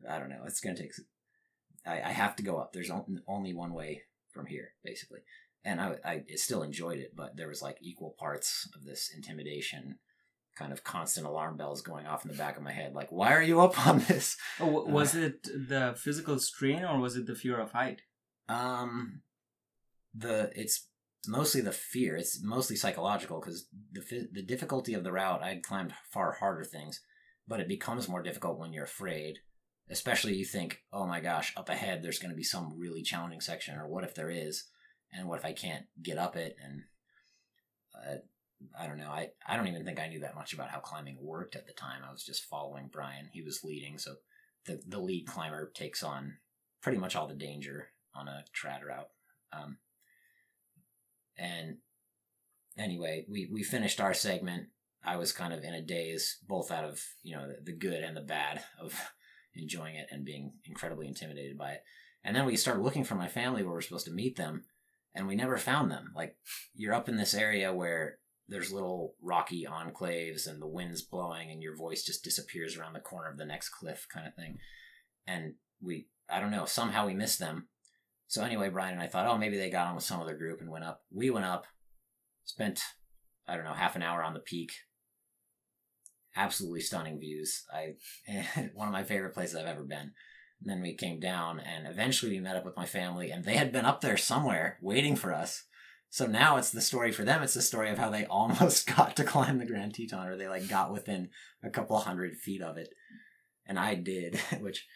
I 0.09 0.19
don't 0.19 0.31
know. 0.31 0.45
It's 0.47 0.61
gonna 0.61 0.77
take 0.77 0.93
I, 1.87 2.03
I 2.03 2.13
have 2.13 2.37
to 2.37 2.43
go 2.43 2.59
up. 2.59 2.73
There's 2.73 2.91
only 3.27 3.55
one 3.55 3.73
way 3.73 4.03
from 4.33 4.47
here, 4.47 4.75
basically. 4.85 5.21
And 5.65 5.81
I, 5.81 5.97
I 6.05 6.23
still 6.37 6.63
enjoyed 6.63 6.99
it, 6.99 7.15
but 7.17 7.37
there 7.37 7.49
was 7.49 7.63
like 7.63 7.79
equal 7.81 8.15
parts 8.19 8.69
of 8.77 8.85
this 8.85 9.11
intimidation, 9.15 9.99
kind 10.59 10.73
of 10.73 10.83
constant 10.83 11.27
alarm 11.27 11.57
bells 11.57 11.83
going 11.83 12.07
off 12.07 12.25
in 12.25 12.31
the 12.31 12.37
back 12.37 12.57
of 12.57 12.63
my 12.63 12.73
head. 12.73 12.95
Like, 12.95 13.13
why 13.13 13.33
are 13.35 13.43
you 13.43 13.61
up 13.61 13.87
on 13.87 14.01
this? 14.01 14.37
Oh, 14.59 14.85
was 14.85 15.15
uh, 15.15 15.21
it 15.21 15.43
the 15.45 15.95
physical 15.97 16.39
strain 16.39 16.85
or 16.85 16.99
was 16.99 17.17
it 17.17 17.27
the 17.27 17.35
fear 17.35 17.59
of 17.59 17.73
height? 17.73 18.03
Um, 18.49 19.23
the 20.15 20.51
it's 20.55 20.89
mostly 21.27 21.61
the 21.61 21.73
fear. 21.73 22.17
It's 22.17 22.43
mostly 22.43 22.77
psychological 22.77 23.41
because 23.41 23.69
the 23.93 24.29
the 24.33 24.43
difficulty 24.43 24.95
of 24.95 25.05
the 25.05 25.13
route. 25.13 25.43
I'd 25.43 25.63
climbed 25.63 25.95
far 26.11 26.33
harder 26.33 26.65
things, 26.65 27.01
but 27.47 27.61
it 27.61 27.69
becomes 27.69 28.09
more 28.09 28.23
difficult 28.23 28.59
when 28.59 28.73
you're 28.73 28.85
afraid. 28.85 29.39
Especially 29.91 30.35
you 30.35 30.45
think, 30.45 30.83
oh 30.93 31.07
my 31.07 31.21
gosh, 31.21 31.55
up 31.57 31.71
ahead 31.71 32.03
there's 32.03 32.19
going 32.19 32.31
to 32.31 32.37
be 32.37 32.43
some 32.43 32.75
really 32.79 33.03
challenging 33.03 33.41
section, 33.41 33.79
or 33.79 33.89
what 33.89 34.05
if 34.05 34.15
there 34.15 34.31
is, 34.31 34.65
and 35.13 35.29
what 35.29 35.39
if 35.39 35.45
I 35.45 35.53
can't 35.53 35.87
get 36.03 36.19
up 36.19 36.37
it? 36.37 36.57
And 36.63 36.83
uh, 37.95 38.17
I 38.79 38.87
don't 38.87 38.99
know. 38.99 39.11
I 39.11 39.31
I 39.47 39.57
don't 39.57 39.69
even 39.69 39.85
think 39.85 40.01
I 40.01 40.09
knew 40.09 40.21
that 40.21 40.35
much 40.35 40.53
about 40.53 40.71
how 40.71 40.81
climbing 40.81 41.19
worked 41.21 41.57
at 41.57 41.67
the 41.67 41.73
time. 41.73 42.03
I 42.07 42.13
was 42.13 42.25
just 42.25 42.45
following 42.45 42.89
Brian. 42.93 43.29
He 43.33 43.43
was 43.43 43.65
leading, 43.65 43.99
so 43.99 44.17
the 44.67 44.81
the 44.87 44.99
lead 44.99 45.27
climber 45.27 45.71
takes 45.75 46.03
on 46.03 46.39
pretty 46.83 46.99
much 46.99 47.17
all 47.17 47.29
the 47.29 47.35
danger 47.35 47.89
on 48.15 48.29
a 48.29 48.45
trad 48.55 48.85
route. 48.85 49.09
Um, 49.53 49.79
and 51.37 51.79
anyway, 52.77 53.25
we, 53.29 53.49
we 53.53 53.63
finished 53.63 54.01
our 54.01 54.15
segment. 54.15 54.69
I 55.05 55.17
was 55.17 55.33
kind 55.33 55.53
of 55.53 55.63
in 55.63 55.75
a 55.75 55.83
daze, 55.83 56.39
both 56.47 56.71
out 56.71 56.85
of, 56.85 57.03
you 57.23 57.37
know, 57.37 57.47
the, 57.49 57.73
the 57.73 57.77
good 57.77 58.03
and 58.03 58.17
the 58.17 58.23
bad 58.23 58.63
of 58.81 58.95
enjoying 59.55 59.97
it 59.97 60.09
and 60.11 60.25
being 60.25 60.53
incredibly 60.65 61.07
intimidated 61.07 61.57
by 61.57 61.73
it. 61.73 61.83
And 62.25 62.35
then 62.35 62.47
we 62.47 62.57
started 62.57 62.83
looking 62.83 63.05
for 63.05 63.15
my 63.15 63.29
family 63.29 63.63
where 63.63 63.73
we're 63.73 63.81
supposed 63.81 64.07
to 64.07 64.13
meet 64.13 64.37
them, 64.37 64.65
and 65.15 65.27
we 65.27 65.37
never 65.37 65.57
found 65.57 65.91
them. 65.91 66.13
Like, 66.15 66.37
you're 66.75 66.95
up 66.95 67.09
in 67.09 67.17
this 67.17 67.33
area 67.33 67.73
where 67.73 68.19
there's 68.49 68.73
little 68.73 69.15
rocky 69.23 69.67
enclaves 69.71 70.47
and 70.47 70.61
the 70.61 70.67
wind's 70.67 71.03
blowing 71.03 71.51
and 71.51 71.63
your 71.63 71.77
voice 71.77 72.03
just 72.03 72.25
disappears 72.25 72.77
around 72.77 72.95
the 72.95 73.01
corner 73.01 73.31
of 73.31 73.37
the 73.37 73.45
next 73.45 73.69
cliff 73.69 74.07
kind 74.13 74.27
of 74.27 74.35
thing. 74.35 74.59
And 75.27 75.55
we, 75.83 76.09
I 76.31 76.41
don't 76.41 76.51
know, 76.51 76.65
somehow 76.65 77.07
we 77.07 77.15
missed 77.15 77.39
them. 77.39 77.69
So 78.27 78.43
anyway, 78.43 78.71
Brian 78.71 78.95
and 78.95 79.03
I 79.03 79.07
thought, 79.07 79.27
oh, 79.27 79.39
maybe 79.39 79.59
they 79.59 79.71
got 79.71 79.87
on 79.87 79.95
with 79.95 80.05
some 80.05 80.21
other 80.21 80.37
group 80.37 80.61
and 80.61 80.71
went 80.71 80.85
up. 80.85 81.03
We 81.13 81.31
went 81.31 81.47
up, 81.47 81.67
spent, 82.45 82.81
I 83.47 83.55
don't 83.55 83.65
know, 83.65 83.75
half 83.75 83.97
an 83.97 84.03
hour 84.03 84.23
on 84.23 84.35
the 84.35 84.41
peak. 84.41 84.73
Absolutely 86.37 86.81
stunning 86.81 87.19
views. 87.19 87.65
I 87.73 87.95
one 88.75 88.89
of 88.89 88.93
my 88.93 89.03
favorite 89.03 89.35
places 89.35 89.57
I've 89.57 89.67
ever 89.67 89.83
been. 89.83 90.13
And 90.61 90.69
then 90.69 90.83
we 90.83 90.95
came 90.95 91.21
down, 91.21 91.61
and 91.61 91.87
eventually 91.87 92.33
we 92.33 92.41
met 92.41 92.57
up 92.57 92.65
with 92.65 92.77
my 92.77 92.87
family, 92.87 93.31
and 93.31 93.45
they 93.45 93.55
had 93.55 93.71
been 93.71 93.85
up 93.85 94.01
there 94.01 94.17
somewhere 94.17 94.79
waiting 94.83 95.15
for 95.15 95.33
us. 95.33 95.65
So 96.11 96.27
now 96.27 96.57
it's 96.57 96.71
the 96.71 96.81
story 96.81 97.13
for 97.13 97.25
them. 97.25 97.43
It's 97.43 97.55
the 97.55 97.63
story 97.63 97.91
of 97.91 97.99
how 97.99 98.11
they 98.11 98.25
almost 98.31 98.95
got 98.95 99.17
to 99.17 99.25
climb 99.25 99.59
the 99.59 99.67
Grand 99.67 99.95
Teton, 99.95 100.29
or 100.29 100.37
they 100.37 100.49
like 100.49 100.69
got 100.69 100.93
within 100.93 101.31
a 101.63 101.71
couple 101.71 101.99
hundred 101.99 102.37
feet 102.37 102.63
of 102.63 102.77
it, 102.77 102.89
and 103.67 103.79
I 103.79 103.95
did, 103.95 104.37
which 104.61 104.87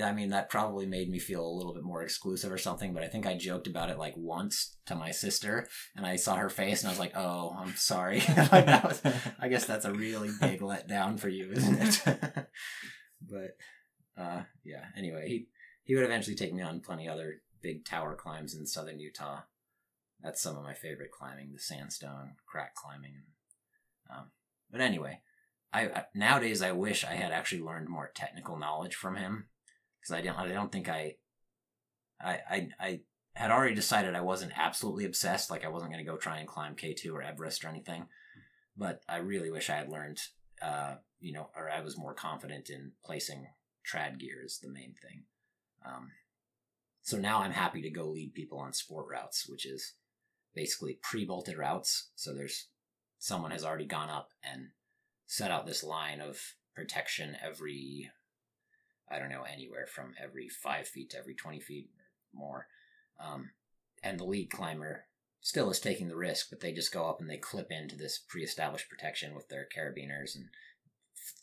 I 0.00 0.12
mean, 0.12 0.30
that 0.30 0.48
probably 0.48 0.86
made 0.86 1.10
me 1.10 1.18
feel 1.18 1.46
a 1.46 1.52
little 1.52 1.74
bit 1.74 1.82
more 1.82 2.02
exclusive 2.02 2.50
or 2.50 2.56
something, 2.56 2.94
but 2.94 3.02
I 3.02 3.08
think 3.08 3.26
I 3.26 3.36
joked 3.36 3.66
about 3.66 3.90
it 3.90 3.98
like 3.98 4.14
once 4.16 4.76
to 4.86 4.94
my 4.94 5.10
sister 5.10 5.68
and 5.94 6.06
I 6.06 6.16
saw 6.16 6.36
her 6.36 6.48
face 6.48 6.80
and 6.80 6.88
I 6.88 6.92
was 6.92 6.98
like, 6.98 7.12
oh, 7.14 7.54
I'm 7.58 7.74
sorry. 7.76 8.20
like 8.36 8.66
that 8.66 8.84
was, 8.84 9.02
I 9.38 9.48
guess 9.48 9.66
that's 9.66 9.84
a 9.84 9.92
really 9.92 10.30
big 10.40 10.60
letdown 10.60 11.20
for 11.20 11.28
you, 11.28 11.52
isn't 11.52 12.06
it? 12.06 12.46
but, 13.20 13.56
uh, 14.16 14.42
yeah, 14.64 14.86
anyway, 14.96 15.28
he, 15.28 15.48
he 15.84 15.94
would 15.94 16.04
eventually 16.04 16.36
take 16.36 16.54
me 16.54 16.62
on 16.62 16.80
plenty 16.80 17.06
other 17.06 17.42
big 17.60 17.84
tower 17.84 18.14
climbs 18.14 18.54
in 18.54 18.66
southern 18.66 18.98
Utah. 18.98 19.40
That's 20.22 20.40
some 20.40 20.56
of 20.56 20.62
my 20.62 20.74
favorite 20.74 21.10
climbing, 21.10 21.52
the 21.52 21.58
sandstone, 21.58 22.36
crack 22.46 22.74
climbing. 22.74 23.14
Um, 24.10 24.30
but 24.70 24.80
anyway, 24.80 25.20
I 25.72 26.04
nowadays 26.14 26.62
I 26.62 26.72
wish 26.72 27.04
I 27.04 27.14
had 27.14 27.32
actually 27.32 27.62
learned 27.62 27.88
more 27.88 28.10
technical 28.14 28.58
knowledge 28.58 28.94
from 28.94 29.16
him 29.16 29.48
because 30.00 30.14
I 30.14 30.20
don't 30.20 30.38
I 30.38 30.48
don't 30.48 30.70
think 30.70 30.88
I, 30.88 31.16
I 32.20 32.38
I 32.50 32.68
I 32.78 33.00
had 33.34 33.50
already 33.50 33.74
decided 33.74 34.14
I 34.14 34.20
wasn't 34.20 34.52
absolutely 34.56 35.06
obsessed. 35.06 35.50
Like 35.50 35.64
I 35.64 35.68
wasn't 35.68 35.92
going 35.92 36.04
to 36.04 36.10
go 36.10 36.16
try 36.18 36.38
and 36.38 36.48
climb 36.48 36.74
K 36.74 36.94
two 36.94 37.16
or 37.16 37.22
Everest 37.22 37.64
or 37.64 37.68
anything, 37.68 38.06
but 38.76 39.00
I 39.08 39.18
really 39.18 39.50
wish 39.50 39.70
I 39.70 39.76
had 39.76 39.88
learned. 39.88 40.20
Uh, 40.60 40.96
you 41.18 41.32
know, 41.32 41.50
or 41.56 41.68
I 41.70 41.80
was 41.80 41.98
more 41.98 42.14
confident 42.14 42.70
in 42.70 42.92
placing 43.04 43.46
trad 43.90 44.18
gear 44.20 44.42
is 44.44 44.58
the 44.58 44.68
main 44.68 44.94
thing. 45.02 45.24
Um, 45.84 46.10
so 47.00 47.16
now 47.16 47.40
I'm 47.40 47.50
happy 47.52 47.82
to 47.82 47.90
go 47.90 48.06
lead 48.06 48.34
people 48.34 48.58
on 48.58 48.72
sport 48.72 49.06
routes, 49.10 49.48
which 49.48 49.66
is 49.66 49.94
basically 50.54 50.98
pre-bolted 51.02 51.56
routes. 51.56 52.10
So 52.14 52.34
there's 52.34 52.68
someone 53.18 53.50
has 53.52 53.64
already 53.64 53.86
gone 53.86 54.10
up 54.10 54.30
and 54.42 54.68
set 55.26 55.50
out 55.50 55.66
this 55.66 55.84
line 55.84 56.20
of 56.20 56.38
protection 56.74 57.36
every 57.44 58.10
I 59.10 59.18
don't 59.18 59.30
know, 59.30 59.42
anywhere 59.42 59.86
from 59.86 60.14
every 60.22 60.48
five 60.48 60.88
feet 60.88 61.10
to 61.10 61.18
every 61.18 61.34
20 61.34 61.60
feet 61.60 61.90
or 61.98 62.38
more. 62.38 62.66
Um, 63.20 63.50
and 64.02 64.18
the 64.18 64.24
lead 64.24 64.50
climber 64.50 65.04
still 65.42 65.70
is 65.70 65.80
taking 65.80 66.08
the 66.08 66.16
risk, 66.16 66.48
but 66.48 66.60
they 66.60 66.72
just 66.72 66.92
go 66.92 67.08
up 67.08 67.20
and 67.20 67.28
they 67.28 67.36
clip 67.36 67.70
into 67.70 67.96
this 67.96 68.18
pre 68.18 68.42
established 68.42 68.88
protection 68.88 69.34
with 69.34 69.48
their 69.48 69.68
carabiners 69.76 70.34
and 70.34 70.46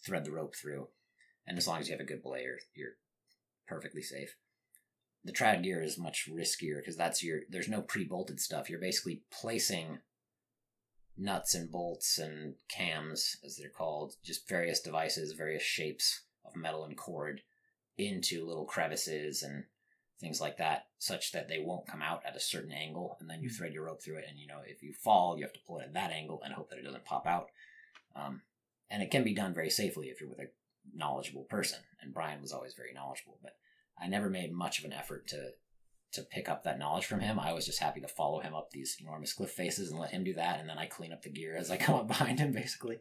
thread 0.03 0.25
the 0.25 0.31
rope 0.31 0.55
through. 0.55 0.87
And 1.45 1.57
as 1.57 1.67
long 1.67 1.79
as 1.79 1.87
you 1.87 1.93
have 1.93 2.01
a 2.01 2.07
good 2.07 2.23
belayer, 2.23 2.57
you're 2.73 2.97
perfectly 3.67 4.01
safe. 4.01 4.35
The 5.25 5.33
trad 5.33 5.63
gear 5.63 5.81
is 5.81 5.97
much 5.97 6.29
riskier 6.31 6.77
because 6.77 6.95
that's 6.95 7.23
your, 7.23 7.41
there's 7.49 7.67
no 7.67 7.81
pre 7.81 8.05
bolted 8.05 8.39
stuff. 8.39 8.69
You're 8.69 8.79
basically 8.79 9.23
placing 9.31 9.99
nuts 11.17 11.53
and 11.53 11.69
bolts 11.69 12.17
and 12.17 12.55
cams, 12.69 13.38
as 13.45 13.57
they're 13.57 13.69
called, 13.69 14.15
just 14.23 14.47
various 14.47 14.79
devices, 14.79 15.33
various 15.33 15.63
shapes 15.63 16.21
of 16.45 16.55
metal 16.55 16.85
and 16.85 16.97
cord 16.97 17.41
into 17.97 18.45
little 18.45 18.65
crevices 18.65 19.43
and 19.43 19.65
things 20.19 20.41
like 20.41 20.57
that, 20.57 20.88
such 20.97 21.31
that 21.31 21.47
they 21.47 21.59
won't 21.59 21.88
come 21.88 22.01
out 22.01 22.21
at 22.25 22.35
a 22.35 22.39
certain 22.39 22.71
angle, 22.71 23.17
and 23.19 23.29
then 23.29 23.41
you 23.41 23.49
hmm. 23.49 23.55
thread 23.55 23.73
your 23.73 23.85
rope 23.85 24.01
through 24.01 24.17
it. 24.17 24.25
And 24.29 24.38
you 24.38 24.47
know, 24.47 24.59
if 24.65 24.81
you 24.81 24.93
fall, 24.93 25.38
you 25.38 25.43
have 25.43 25.53
to 25.53 25.59
pull 25.67 25.79
it 25.79 25.85
at 25.85 25.93
that 25.93 26.11
angle 26.11 26.41
and 26.43 26.53
hope 26.53 26.69
that 26.69 26.79
it 26.79 26.85
doesn't 26.85 27.05
pop 27.05 27.25
out. 27.27 27.49
Um, 28.15 28.41
and 28.89 29.03
it 29.03 29.11
can 29.11 29.23
be 29.23 29.35
done 29.35 29.53
very 29.53 29.69
safely 29.69 30.07
if 30.07 30.19
you're 30.19 30.29
with 30.29 30.39
a 30.39 30.49
knowledgeable 30.95 31.43
person. 31.43 31.79
And 32.01 32.13
Brian 32.13 32.41
was 32.41 32.51
always 32.51 32.73
very 32.73 32.93
knowledgeable, 32.93 33.38
but 33.41 33.55
I 34.01 34.07
never 34.07 34.29
made 34.29 34.51
much 34.51 34.79
of 34.79 34.85
an 34.85 34.93
effort 34.93 35.27
to 35.27 35.51
to 36.11 36.23
pick 36.23 36.49
up 36.49 36.63
that 36.63 36.79
knowledge 36.79 37.05
from 37.05 37.19
him. 37.19 37.39
I 37.39 37.53
was 37.53 37.65
just 37.65 37.79
happy 37.79 38.01
to 38.01 38.07
follow 38.07 38.39
him 38.39 38.55
up 38.55 38.71
these 38.71 38.97
enormous 38.99 39.33
cliff 39.33 39.51
faces 39.51 39.91
and 39.91 39.99
let 39.99 40.09
him 40.09 40.23
do 40.23 40.33
that, 40.33 40.59
and 40.59 40.67
then 40.67 40.77
I 40.77 40.87
clean 40.87 41.13
up 41.13 41.21
the 41.21 41.29
gear 41.29 41.55
as 41.55 41.69
I 41.69 41.77
come 41.77 41.95
up 41.95 42.07
behind 42.07 42.39
him, 42.39 42.51
basically. 42.51 42.97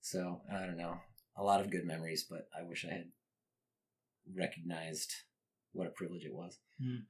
So 0.00 0.40
I 0.52 0.64
don't 0.64 0.76
know, 0.76 0.98
a 1.36 1.42
lot 1.42 1.60
of 1.60 1.70
good 1.70 1.84
memories, 1.84 2.24
but 2.28 2.48
I 2.56 2.62
wish 2.62 2.84
I 2.84 2.92
had 2.92 3.08
recognized 4.34 5.12
what 5.72 5.86
a 5.86 5.90
privilege 5.90 6.24
it 6.24 6.34
was. 6.34 6.58
Mm. 6.82 7.02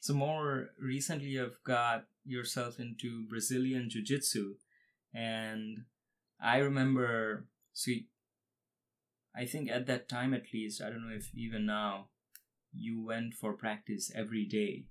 So 0.00 0.14
more 0.14 0.68
recently, 0.80 1.26
you've 1.26 1.62
got 1.64 2.04
yourself 2.24 2.78
into 2.78 3.26
Brazilian 3.28 3.90
Jiu 3.90 4.02
Jitsu, 4.02 4.54
and 5.12 5.78
I 6.40 6.58
remember. 6.58 7.46
So, 7.72 7.92
I 9.36 9.44
think 9.44 9.70
at 9.70 9.86
that 9.86 10.08
time, 10.08 10.32
at 10.34 10.52
least, 10.52 10.82
I 10.82 10.88
don't 10.88 11.06
know 11.06 11.14
if 11.14 11.30
even 11.34 11.66
now, 11.66 12.08
you 12.72 13.02
went 13.04 13.34
for 13.34 13.52
practice 13.52 14.10
every 14.14 14.44
day, 14.44 14.84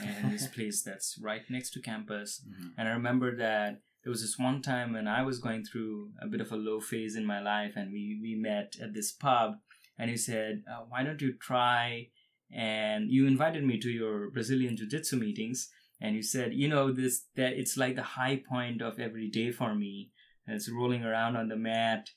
and 0.00 0.32
this 0.32 0.46
place 0.54 0.82
that's 0.82 1.18
right 1.22 1.42
next 1.50 1.70
to 1.72 1.80
campus. 1.80 2.44
Mm-hmm. 2.46 2.68
And 2.78 2.88
I 2.88 2.92
remember 2.92 3.36
that 3.36 3.80
there 4.02 4.10
was 4.10 4.22
this 4.22 4.38
one 4.38 4.62
time 4.62 4.92
when 4.92 5.08
I 5.08 5.22
was 5.22 5.38
going 5.38 5.64
through 5.64 6.10
a 6.22 6.26
bit 6.26 6.40
of 6.40 6.52
a 6.52 6.56
low 6.56 6.80
phase 6.80 7.16
in 7.16 7.26
my 7.26 7.40
life, 7.40 7.72
and 7.76 7.92
we 7.92 8.18
we 8.22 8.34
met 8.34 8.74
at 8.82 8.94
this 8.94 9.12
pub 9.12 9.56
and 9.98 10.10
you 10.10 10.16
said, 10.16 10.62
uh, 10.70 10.84
"Why 10.88 11.02
don't 11.02 11.20
you 11.20 11.32
try?" 11.32 12.08
And 12.50 13.10
you 13.10 13.26
invited 13.26 13.64
me 13.64 13.78
to 13.80 13.90
your 13.90 14.30
Brazilian 14.30 14.76
Jiu-Jitsu 14.76 15.16
meetings, 15.16 15.70
and 16.00 16.14
you 16.14 16.22
said, 16.22 16.54
"You 16.54 16.68
know 16.68 16.92
this 16.92 17.26
that 17.34 17.54
it's 17.54 17.76
like 17.76 17.96
the 17.96 18.14
high 18.16 18.36
point 18.36 18.80
of 18.80 18.98
every 19.00 19.28
day 19.28 19.50
for 19.50 19.74
me. 19.74 20.12
And 20.46 20.56
it's 20.56 20.70
rolling 20.70 21.04
around 21.04 21.36
on 21.36 21.48
the 21.48 21.56
mat." 21.56 22.10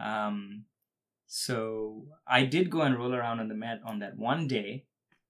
Um, 0.00 0.64
so 1.28 2.06
I 2.26 2.44
did 2.44 2.70
go 2.70 2.80
and 2.80 2.96
roll 2.96 3.14
around 3.14 3.38
on 3.38 3.48
the 3.48 3.54
mat 3.54 3.80
on 3.84 3.98
that 3.98 4.16
one 4.16 4.48
day 4.48 4.86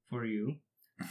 for 0.08 0.24
you. 0.24 0.56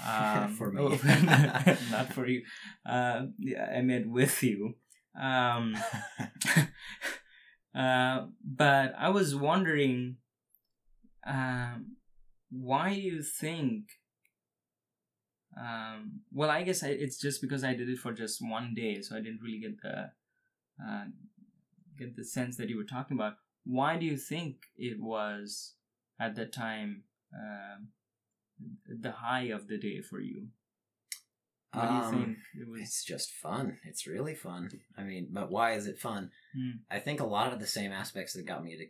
Um, 0.06 0.54
for 0.58 0.72
me, 0.72 0.82
oh, 0.84 0.90
not 1.92 2.14
for 2.14 2.26
you. 2.26 2.44
Uh, 2.86 3.28
yeah, 3.38 3.70
I 3.78 3.82
meant 3.82 4.10
with 4.10 4.42
you. 4.42 4.76
Um, 5.20 5.76
uh, 7.76 8.28
but 8.44 8.94
I 8.98 9.10
was 9.10 9.36
wondering 9.36 10.18
um, 11.26 11.98
why 12.50 12.94
do 12.94 13.02
you 13.02 13.22
think? 13.22 13.90
Um, 15.60 16.22
well, 16.32 16.50
I 16.50 16.64
guess 16.64 16.82
I, 16.82 16.90
it's 16.90 17.20
just 17.20 17.42
because 17.42 17.64
I 17.64 17.74
did 17.74 17.90
it 17.90 17.98
for 17.98 18.14
just 18.14 18.40
one 18.42 18.74
day, 18.74 19.02
so 19.02 19.16
I 19.16 19.20
didn't 19.20 19.42
really 19.44 19.60
get 19.60 19.82
the 19.82 20.12
uh, 20.82 21.06
get 21.98 22.16
the 22.16 22.24
sense 22.24 22.56
that 22.58 22.70
you 22.70 22.78
were 22.78 22.86
talking 22.86 23.18
about. 23.18 23.34
Why 23.70 23.98
do 23.98 24.06
you 24.06 24.18
think 24.18 24.56
it 24.78 24.98
was 25.00 25.74
at 26.20 26.36
that 26.36 26.54
time 26.54 27.04
uh, 27.34 27.84
the 28.88 29.12
high 29.12 29.50
of 29.52 29.68
the 29.68 29.78
day 29.78 30.02
for 30.02 30.22
you? 30.22 30.48
What 31.74 31.88
do 31.90 31.94
you 31.94 32.02
um, 32.02 32.14
think? 32.14 32.38
It 32.62 32.70
was... 32.70 32.82
It's 32.82 33.04
just 33.04 33.32
fun. 33.32 33.78
It's 33.84 34.08
really 34.08 34.36
fun. 34.36 34.70
I 34.98 35.04
mean, 35.04 35.28
but 35.32 35.52
why 35.52 35.74
is 35.74 35.86
it 35.86 36.00
fun? 36.00 36.32
Hmm. 36.56 36.78
I 36.90 37.00
think 37.00 37.20
a 37.20 37.26
lot 37.26 37.52
of 37.52 37.60
the 37.60 37.68
same 37.68 37.92
aspects 37.92 38.34
that 38.34 38.46
got 38.46 38.64
me 38.64 38.78
to 38.78 38.86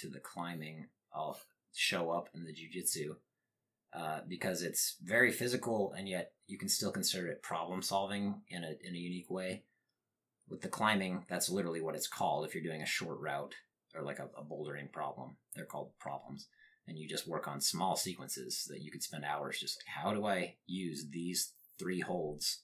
to 0.00 0.08
the 0.08 0.20
climbing 0.20 0.86
all 1.12 1.40
show 1.74 2.10
up 2.10 2.28
in 2.34 2.44
the 2.44 2.52
jujitsu. 2.52 3.16
uh, 3.94 4.20
because 4.26 4.62
it's 4.62 4.96
very 5.02 5.30
physical 5.30 5.94
and 5.96 6.08
yet 6.08 6.32
you 6.46 6.58
can 6.58 6.68
still 6.68 6.90
consider 6.90 7.28
it 7.28 7.42
problem 7.42 7.80
solving 7.80 8.42
in 8.48 8.64
a 8.64 8.74
in 8.82 8.94
a 8.94 8.98
unique 8.98 9.30
way. 9.30 9.62
With 10.48 10.60
the 10.60 10.68
climbing, 10.68 11.24
that's 11.28 11.48
literally 11.48 11.80
what 11.80 11.94
it's 11.94 12.08
called. 12.08 12.44
If 12.44 12.54
you're 12.54 12.62
doing 12.62 12.82
a 12.82 12.86
short 12.86 13.18
route 13.18 13.54
or 13.94 14.02
like 14.02 14.18
a, 14.18 14.28
a 14.38 14.44
bouldering 14.44 14.92
problem, 14.92 15.36
they're 15.54 15.64
called 15.64 15.90
problems, 15.98 16.48
and 16.86 16.98
you 16.98 17.08
just 17.08 17.28
work 17.28 17.48
on 17.48 17.60
small 17.60 17.96
sequences 17.96 18.66
that 18.68 18.82
you 18.82 18.90
could 18.90 19.02
spend 19.02 19.24
hours 19.24 19.58
just 19.58 19.78
like, 19.78 20.02
how 20.02 20.12
do 20.12 20.26
I 20.26 20.56
use 20.66 21.06
these 21.10 21.52
three 21.78 22.00
holds 22.00 22.62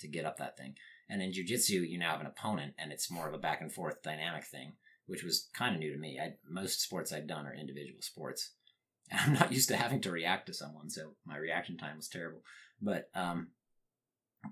to 0.00 0.08
get 0.08 0.24
up 0.24 0.38
that 0.38 0.56
thing? 0.56 0.74
And 1.08 1.22
in 1.22 1.32
jujitsu, 1.32 1.88
you 1.88 1.98
now 1.98 2.12
have 2.12 2.20
an 2.20 2.26
opponent, 2.26 2.74
and 2.78 2.92
it's 2.92 3.10
more 3.10 3.28
of 3.28 3.34
a 3.34 3.38
back 3.38 3.60
and 3.60 3.72
forth 3.72 4.02
dynamic 4.02 4.44
thing, 4.44 4.72
which 5.06 5.22
was 5.22 5.48
kind 5.54 5.74
of 5.74 5.80
new 5.80 5.92
to 5.92 5.98
me. 5.98 6.18
I, 6.20 6.34
most 6.48 6.80
sports 6.80 7.12
I'd 7.12 7.26
done 7.26 7.46
are 7.46 7.54
individual 7.54 8.02
sports, 8.02 8.52
and 9.10 9.20
I'm 9.20 9.32
not 9.34 9.52
used 9.52 9.68
to 9.68 9.76
having 9.76 10.00
to 10.02 10.10
react 10.10 10.46
to 10.46 10.54
someone, 10.54 10.90
so 10.90 11.12
my 11.24 11.36
reaction 11.36 11.76
time 11.76 11.96
was 11.96 12.08
terrible. 12.08 12.42
But 12.80 13.08
um, 13.14 13.48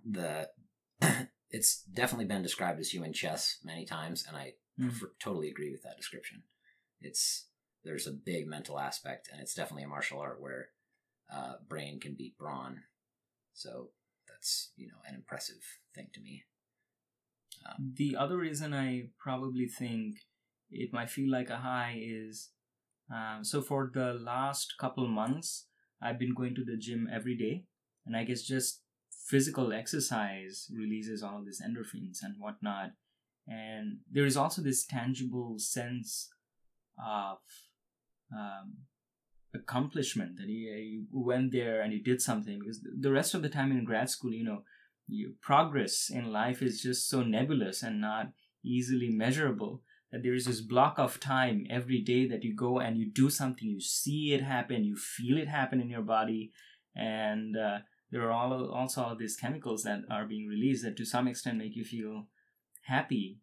the 0.08 0.48
it's 1.50 1.82
definitely 1.82 2.24
been 2.26 2.42
described 2.42 2.80
as 2.80 2.90
human 2.90 3.12
chess 3.12 3.58
many 3.64 3.84
times, 3.84 4.24
and 4.26 4.36
I 4.36 4.54
mm. 4.80 4.92
totally 5.20 5.48
agree 5.48 5.70
with 5.70 5.82
that 5.82 5.96
description. 5.96 6.42
It's 7.00 7.46
there's 7.84 8.06
a 8.06 8.12
big 8.12 8.46
mental 8.46 8.78
aspect, 8.78 9.28
and 9.30 9.40
it's 9.40 9.54
definitely 9.54 9.84
a 9.84 9.88
martial 9.88 10.20
art 10.20 10.40
where 10.40 10.68
uh, 11.32 11.54
brain 11.68 12.00
can 12.00 12.14
beat 12.14 12.38
brawn. 12.38 12.82
So 13.52 13.90
that's 14.28 14.72
you 14.76 14.88
know 14.88 14.98
an 15.06 15.14
impressive 15.14 15.62
thing 15.94 16.08
to 16.14 16.20
me. 16.20 16.44
Um, 17.66 17.92
the 17.96 18.16
other 18.16 18.36
reason 18.36 18.74
I 18.74 19.08
probably 19.18 19.66
think 19.66 20.16
it 20.70 20.92
might 20.92 21.10
feel 21.10 21.30
like 21.30 21.50
a 21.50 21.58
high 21.58 21.98
is 22.00 22.50
um, 23.14 23.44
so 23.44 23.62
for 23.62 23.90
the 23.92 24.14
last 24.14 24.74
couple 24.78 25.06
months 25.06 25.66
I've 26.02 26.18
been 26.18 26.34
going 26.34 26.54
to 26.56 26.64
the 26.64 26.76
gym 26.76 27.08
every 27.12 27.36
day, 27.36 27.64
and 28.06 28.16
I 28.16 28.24
guess 28.24 28.42
just 28.42 28.82
physical 29.26 29.72
exercise 29.72 30.68
releases 30.74 31.22
all 31.22 31.38
of 31.38 31.46
these 31.46 31.62
endorphins 31.62 32.18
and 32.22 32.34
whatnot. 32.38 32.90
And 33.46 33.98
there 34.10 34.24
is 34.24 34.36
also 34.36 34.62
this 34.62 34.86
tangible 34.86 35.56
sense 35.58 36.30
of 36.98 37.38
um, 38.32 38.78
accomplishment 39.54 40.36
that 40.38 40.48
you, 40.48 41.06
went 41.12 41.52
there 41.52 41.80
and 41.80 41.92
you 41.92 42.02
did 42.02 42.22
something. 42.22 42.58
Because 42.58 42.80
the 42.82 43.12
rest 43.12 43.34
of 43.34 43.42
the 43.42 43.48
time 43.48 43.70
in 43.70 43.84
grad 43.84 44.10
school, 44.10 44.32
you 44.32 44.44
know, 44.44 44.62
your 45.06 45.30
progress 45.42 46.10
in 46.10 46.32
life 46.32 46.62
is 46.62 46.80
just 46.80 47.08
so 47.08 47.22
nebulous 47.22 47.82
and 47.82 48.00
not 48.00 48.32
easily 48.64 49.10
measurable 49.10 49.82
that 50.10 50.22
there 50.22 50.34
is 50.34 50.46
this 50.46 50.60
block 50.60 50.98
of 50.98 51.20
time 51.20 51.66
every 51.68 52.00
day 52.00 52.26
that 52.26 52.44
you 52.44 52.54
go 52.54 52.78
and 52.78 52.96
you 52.96 53.10
do 53.10 53.28
something, 53.28 53.68
you 53.68 53.80
see 53.80 54.32
it 54.32 54.42
happen, 54.42 54.84
you 54.84 54.96
feel 54.96 55.36
it 55.36 55.48
happen 55.48 55.80
in 55.80 55.90
your 55.90 56.02
body, 56.02 56.52
and 56.94 57.56
uh, 57.56 57.78
there 58.10 58.22
are 58.22 58.30
all, 58.30 58.70
also 58.72 59.02
all 59.02 59.16
these 59.16 59.36
chemicals 59.36 59.82
that 59.82 60.02
are 60.08 60.24
being 60.24 60.46
released 60.46 60.84
that 60.84 60.96
to 60.96 61.04
some 61.04 61.26
extent 61.26 61.58
make 61.58 61.74
you 61.74 61.84
feel 61.84 62.28
happy 62.84 63.40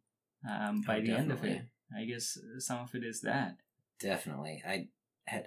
um, 0.49 0.81
by 0.81 0.97
oh, 0.97 1.01
the 1.01 1.11
end 1.11 1.31
of 1.31 1.43
it. 1.43 1.63
I 1.95 2.05
guess 2.05 2.37
some 2.59 2.79
of 2.79 2.95
it 2.95 3.03
is 3.03 3.21
that. 3.21 3.57
Definitely. 3.99 4.63
I 4.67 4.87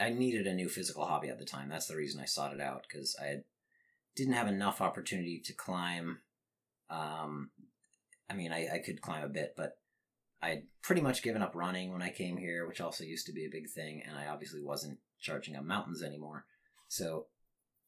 I 0.01 0.11
needed 0.11 0.47
a 0.47 0.55
new 0.55 0.69
physical 0.69 1.05
hobby 1.05 1.29
at 1.29 1.39
the 1.39 1.45
time. 1.45 1.69
That's 1.69 1.87
the 1.87 1.97
reason 1.97 2.21
I 2.21 2.27
sought 2.27 2.55
it 2.55 2.61
out 2.61 2.87
because 2.89 3.17
I 3.21 3.39
didn't 4.15 4.35
have 4.35 4.47
enough 4.47 4.81
opportunity 4.81 5.41
to 5.45 5.53
climb. 5.53 6.19
Um, 6.89 7.51
I 8.31 8.35
mean, 8.35 8.53
I, 8.53 8.69
I 8.75 8.79
could 8.79 9.01
climb 9.03 9.25
a 9.25 9.29
bit, 9.29 9.55
but 9.57 9.79
I'd 10.41 10.65
pretty 10.83 11.03
much 11.03 11.23
given 11.23 11.43
up 11.43 11.55
running 11.55 11.93
when 11.93 12.03
I 12.03 12.11
came 12.11 12.37
here, 12.37 12.67
which 12.67 12.81
also 12.81 13.05
used 13.05 13.27
to 13.27 13.33
be 13.33 13.47
a 13.47 13.51
big 13.51 13.69
thing, 13.69 14.03
and 14.07 14.17
I 14.17 14.27
obviously 14.29 14.63
wasn't 14.63 14.99
charging 15.21 15.57
up 15.57 15.65
mountains 15.65 16.03
anymore. 16.03 16.45
So 16.89 17.27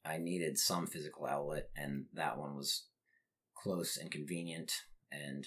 I 0.04 0.18
needed 0.18 0.58
some 0.58 0.86
physical 0.86 1.26
outlet, 1.26 1.68
and 1.76 2.06
that 2.14 2.38
one 2.38 2.56
was 2.56 2.86
close 3.54 3.96
and 3.96 4.10
convenient, 4.10 4.72
and 5.12 5.46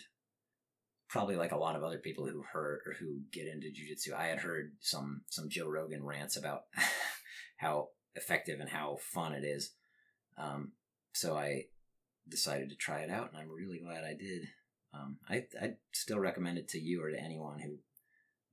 probably 1.10 1.36
like 1.36 1.52
a 1.52 1.58
lot 1.58 1.76
of 1.76 1.84
other 1.84 1.98
people 1.98 2.28
who 2.28 2.44
heard 2.44 2.82
or 2.86 2.94
who 2.94 3.20
get 3.32 3.48
into 3.48 3.68
jujitsu. 3.68 4.14
I 4.14 4.28
had 4.28 4.40
heard 4.40 4.74
some 4.80 5.22
some 5.28 5.50
Joe 5.50 5.68
Rogan 5.68 6.06
rants 6.06 6.38
about 6.38 6.64
how 7.58 7.90
effective 8.16 8.60
and 8.60 8.70
how 8.70 8.98
fun 9.02 9.34
it 9.34 9.44
is. 9.44 9.72
Um, 10.38 10.72
so 11.12 11.36
I 11.36 11.66
decided 12.30 12.70
to 12.70 12.76
try 12.76 13.00
it 13.00 13.10
out, 13.10 13.32
and 13.32 13.42
I'm 13.42 13.52
really 13.52 13.80
glad 13.80 14.04
I 14.04 14.14
did. 14.14 14.48
Um, 14.94 15.18
I 15.28 15.46
I 15.62 15.74
still 15.92 16.20
recommend 16.20 16.60
it 16.60 16.70
to 16.70 16.80
you 16.80 17.04
or 17.04 17.10
to 17.10 17.20
anyone 17.20 17.60
who, 17.60 17.72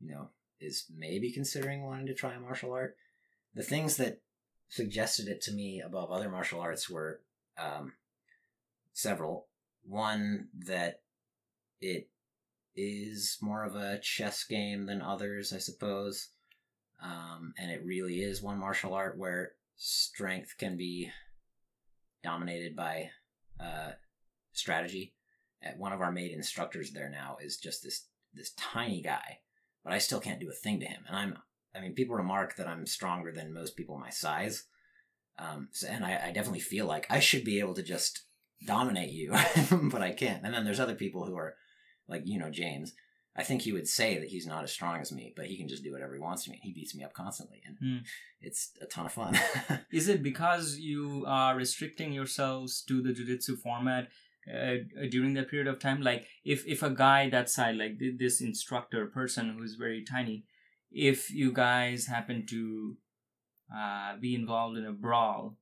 you 0.00 0.10
know, 0.10 0.30
is 0.58 0.86
maybe 0.96 1.30
considering 1.32 1.84
wanting 1.84 2.06
to 2.06 2.14
try 2.14 2.34
a 2.34 2.40
martial 2.40 2.72
art. 2.72 2.96
The 3.54 3.62
things 3.62 3.96
that 3.98 4.20
suggested 4.68 5.28
it 5.28 5.40
to 5.42 5.52
me 5.52 5.82
above 5.84 6.10
other 6.10 6.28
martial 6.28 6.60
arts 6.60 6.88
were 6.90 7.20
um, 7.58 7.92
several. 8.92 9.46
One 9.84 10.48
that 10.66 11.02
it 11.80 12.08
is 12.76 13.38
more 13.40 13.64
of 13.64 13.74
a 13.74 13.98
chess 14.00 14.44
game 14.44 14.86
than 14.86 15.00
others, 15.02 15.52
I 15.52 15.58
suppose. 15.58 16.28
Um, 17.02 17.52
and 17.58 17.70
it 17.70 17.84
really 17.84 18.20
is 18.20 18.42
one 18.42 18.58
martial 18.58 18.94
art 18.94 19.18
where 19.18 19.52
strength 19.76 20.54
can 20.58 20.76
be 20.76 21.10
dominated 22.22 22.74
by 22.74 23.10
uh, 23.60 23.92
strategy. 24.52 25.14
At 25.62 25.78
one 25.78 25.92
of 25.92 26.00
our 26.00 26.12
main 26.12 26.32
instructors 26.32 26.92
there 26.92 27.08
now 27.08 27.38
is 27.42 27.56
just 27.56 27.82
this 27.82 28.06
this 28.34 28.52
tiny 28.52 29.00
guy, 29.00 29.38
but 29.82 29.94
I 29.94 29.98
still 29.98 30.20
can't 30.20 30.38
do 30.38 30.50
a 30.50 30.54
thing 30.54 30.80
to 30.80 30.86
him. 30.86 31.02
And 31.08 31.16
I'm 31.16 31.38
I 31.74 31.80
mean, 31.80 31.94
people 31.94 32.16
remark 32.16 32.56
that 32.56 32.68
I'm 32.68 32.86
stronger 32.86 33.32
than 33.32 33.52
most 33.52 33.76
people 33.76 33.98
my 33.98 34.10
size. 34.10 34.64
Um, 35.38 35.68
so, 35.72 35.86
and 35.88 36.04
I, 36.04 36.28
I 36.28 36.32
definitely 36.32 36.60
feel 36.60 36.86
like 36.86 37.06
I 37.10 37.20
should 37.20 37.44
be 37.44 37.58
able 37.58 37.74
to 37.74 37.82
just 37.82 38.22
dominate 38.64 39.12
you, 39.12 39.32
but 39.70 40.02
I 40.02 40.12
can't. 40.12 40.44
And 40.44 40.54
then 40.54 40.64
there's 40.64 40.80
other 40.80 40.94
people 40.94 41.26
who 41.26 41.36
are 41.36 41.54
like, 42.08 42.22
you 42.24 42.38
know, 42.38 42.50
James. 42.50 42.92
I 43.38 43.42
think 43.42 43.62
he 43.62 43.72
would 43.72 43.86
say 43.86 44.18
that 44.18 44.28
he's 44.28 44.46
not 44.46 44.64
as 44.64 44.72
strong 44.72 44.98
as 44.98 45.12
me, 45.12 45.34
but 45.36 45.44
he 45.44 45.58
can 45.58 45.68
just 45.68 45.84
do 45.84 45.92
whatever 45.92 46.14
he 46.14 46.20
wants 46.20 46.44
to 46.44 46.50
me. 46.50 46.58
He 46.62 46.72
beats 46.72 46.94
me 46.94 47.04
up 47.04 47.12
constantly, 47.12 47.60
and 47.66 47.76
mm. 47.78 48.04
it's 48.40 48.70
a 48.80 48.86
ton 48.86 49.04
of 49.04 49.12
fun. 49.12 49.38
Is 49.92 50.08
it 50.08 50.22
because 50.22 50.78
you 50.78 51.24
are 51.26 51.54
restricting 51.54 52.14
yourselves 52.14 52.82
to 52.88 53.02
the 53.02 53.12
jiu-jitsu 53.12 53.56
format 53.56 54.08
uh, 54.50 54.76
during 55.10 55.34
that 55.34 55.50
period 55.50 55.68
of 55.68 55.78
time? 55.78 56.00
Like, 56.00 56.26
if 56.46 56.66
if 56.66 56.82
a 56.82 56.88
guy 56.88 57.28
that 57.28 57.50
side, 57.50 57.76
like 57.76 58.00
this 58.18 58.40
instructor 58.40 59.04
person 59.04 59.54
who's 59.58 59.74
very 59.74 60.02
tiny, 60.02 60.44
if 60.90 61.30
you 61.30 61.52
guys 61.52 62.06
happen 62.06 62.46
to 62.46 62.96
uh, 63.74 64.16
be 64.18 64.34
involved 64.34 64.78
in 64.78 64.86
a 64.86 64.92
brawl 64.92 65.58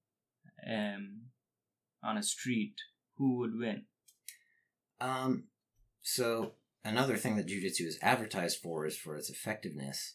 um, 0.64 1.22
on 2.04 2.16
a 2.16 2.22
street, 2.22 2.76
who 3.16 3.38
would 3.38 3.58
win? 3.58 3.84
Um, 5.00 5.48
so 6.04 6.52
another 6.84 7.16
thing 7.16 7.36
that 7.36 7.48
jujitsu 7.48 7.86
is 7.86 7.98
advertised 8.02 8.58
for 8.58 8.86
is 8.86 8.96
for 8.96 9.16
its 9.16 9.30
effectiveness, 9.30 10.14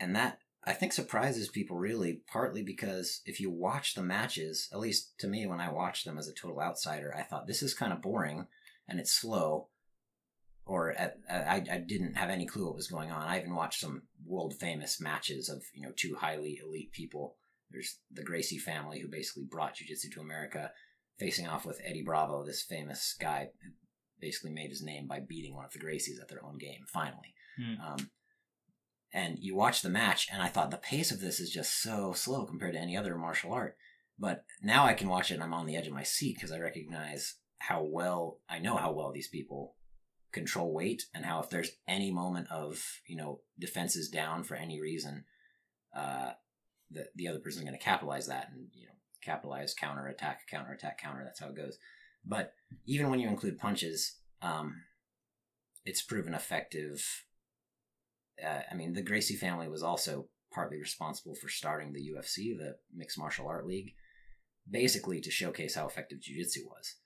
and 0.00 0.16
that 0.16 0.40
I 0.64 0.72
think 0.72 0.92
surprises 0.92 1.48
people 1.48 1.76
really. 1.76 2.22
Partly 2.26 2.62
because 2.62 3.20
if 3.26 3.38
you 3.40 3.50
watch 3.50 3.94
the 3.94 4.02
matches, 4.02 4.68
at 4.72 4.80
least 4.80 5.18
to 5.18 5.28
me, 5.28 5.46
when 5.46 5.60
I 5.60 5.70
watched 5.70 6.06
them 6.06 6.18
as 6.18 6.26
a 6.26 6.34
total 6.34 6.60
outsider, 6.60 7.14
I 7.16 7.22
thought 7.22 7.46
this 7.46 7.62
is 7.62 7.74
kind 7.74 7.92
of 7.92 8.02
boring 8.02 8.46
and 8.88 8.98
it's 8.98 9.12
slow 9.12 9.68
or 10.64 10.92
at, 10.92 11.18
I, 11.28 11.64
I 11.70 11.78
didn't 11.78 12.14
have 12.14 12.30
any 12.30 12.46
clue 12.46 12.66
what 12.66 12.76
was 12.76 12.88
going 12.88 13.10
on. 13.10 13.22
I 13.22 13.38
even 13.38 13.54
watched 13.54 13.80
some 13.80 14.02
world 14.24 14.54
famous 14.54 15.00
matches 15.00 15.48
of 15.48 15.62
you 15.74 15.82
know 15.82 15.92
two 15.94 16.16
highly 16.16 16.60
elite 16.64 16.92
people. 16.92 17.36
There's 17.70 17.98
the 18.10 18.22
Gracie 18.22 18.58
family 18.58 19.00
who 19.00 19.08
basically 19.08 19.44
brought 19.44 19.74
jiu-jitsu 19.74 20.10
to 20.10 20.20
America, 20.20 20.72
facing 21.18 21.46
off 21.46 21.66
with 21.66 21.80
Eddie 21.84 22.02
Bravo, 22.02 22.44
this 22.44 22.62
famous 22.62 23.14
guy 23.20 23.50
basically 24.20 24.50
made 24.50 24.70
his 24.70 24.82
name 24.82 25.06
by 25.06 25.20
beating 25.20 25.54
one 25.54 25.64
of 25.64 25.72
the 25.72 25.78
Gracies 25.78 26.20
at 26.20 26.28
their 26.28 26.44
own 26.44 26.58
game. 26.58 26.84
Finally, 26.86 27.34
hmm. 27.56 27.80
um, 27.80 28.10
and 29.12 29.38
you 29.40 29.54
watch 29.54 29.82
the 29.82 29.88
match, 29.88 30.28
and 30.32 30.42
I 30.42 30.48
thought 30.48 30.70
the 30.70 30.76
pace 30.76 31.10
of 31.10 31.20
this 31.20 31.40
is 31.40 31.50
just 31.50 31.82
so 31.82 32.12
slow 32.12 32.44
compared 32.44 32.74
to 32.74 32.80
any 32.80 32.96
other 32.96 33.16
martial 33.16 33.52
art. 33.52 33.76
But 34.18 34.44
now 34.62 34.84
I 34.84 34.94
can 34.94 35.08
watch 35.08 35.30
it, 35.30 35.34
and 35.34 35.42
I'm 35.42 35.54
on 35.54 35.66
the 35.66 35.76
edge 35.76 35.86
of 35.86 35.94
my 35.94 36.02
seat 36.02 36.36
because 36.36 36.52
I 36.52 36.58
recognize 36.58 37.36
how 37.58 37.82
well 37.82 38.40
I 38.48 38.58
know 38.58 38.76
how 38.76 38.92
well 38.92 39.12
these 39.12 39.28
people 39.28 39.74
control 40.32 40.72
weight 40.72 41.04
and 41.14 41.24
how 41.24 41.40
if 41.40 41.50
there's 41.50 41.72
any 41.88 42.10
moment 42.10 42.48
of 42.50 43.00
you 43.06 43.16
know 43.16 43.40
defenses 43.58 44.08
down 44.08 44.44
for 44.44 44.54
any 44.54 44.80
reason 44.80 45.24
uh 45.94 46.30
the, 46.90 47.06
the 47.16 47.28
other 47.28 47.38
person's 47.38 47.64
going 47.64 47.76
to 47.76 47.84
capitalize 47.84 48.26
that 48.28 48.48
and 48.52 48.68
you 48.72 48.86
know 48.86 48.92
capitalize 49.22 49.74
counter 49.74 50.06
attack 50.06 50.42
counter 50.48 50.72
attack 50.72 50.98
counter 50.98 51.22
that's 51.24 51.40
how 51.40 51.48
it 51.48 51.56
goes 51.56 51.78
but 52.24 52.52
even 52.86 53.10
when 53.10 53.20
you 53.20 53.28
include 53.28 53.58
punches 53.58 54.16
um 54.42 54.82
it's 55.84 56.02
proven 56.02 56.34
effective. 56.34 57.24
Uh, 58.42 58.60
i 58.70 58.74
mean 58.74 58.92
the 58.92 59.02
gracie 59.02 59.36
family 59.36 59.68
was 59.68 59.82
also 59.82 60.26
partly 60.52 60.78
responsible 60.78 61.34
for 61.34 61.48
starting 61.48 61.92
the 61.92 62.10
ufc 62.14 62.36
the 62.36 62.76
mixed 62.94 63.18
martial 63.18 63.46
art 63.46 63.66
league 63.66 63.92
basically 64.70 65.20
to 65.20 65.30
showcase 65.30 65.74
how 65.74 65.86
effective 65.86 66.20
jiu-jitsu 66.20 66.66
was. 66.66 66.96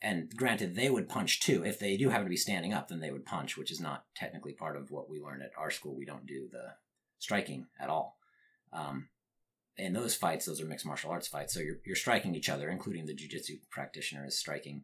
And 0.00 0.34
granted 0.34 0.74
they 0.74 0.90
would 0.90 1.08
punch 1.08 1.40
too. 1.40 1.64
If 1.64 1.78
they 1.78 1.96
do 1.96 2.08
happen 2.08 2.24
to 2.24 2.30
be 2.30 2.36
standing 2.36 2.72
up 2.72 2.88
then 2.88 3.00
they 3.00 3.10
would 3.10 3.24
punch 3.24 3.56
which 3.56 3.70
is 3.70 3.80
not 3.80 4.04
technically 4.14 4.52
part 4.52 4.76
of 4.76 4.90
what 4.90 5.08
we 5.08 5.20
learn 5.20 5.42
at 5.42 5.52
our 5.56 5.70
school. 5.70 5.96
We 5.96 6.04
don't 6.04 6.26
do 6.26 6.48
the 6.50 6.74
striking 7.18 7.66
at 7.80 7.88
all. 7.88 8.18
Um, 8.72 9.08
in 9.76 9.92
those 9.92 10.14
fights, 10.14 10.46
those 10.46 10.60
are 10.60 10.66
mixed 10.66 10.86
martial 10.86 11.10
arts 11.10 11.28
fights. 11.28 11.54
So 11.54 11.60
you're 11.60 11.78
you're 11.84 11.96
striking 11.96 12.34
each 12.34 12.48
other, 12.48 12.68
including 12.68 13.06
the 13.06 13.14
jujitsu 13.14 13.60
practitioner 13.70 14.26
is 14.26 14.38
striking. 14.38 14.82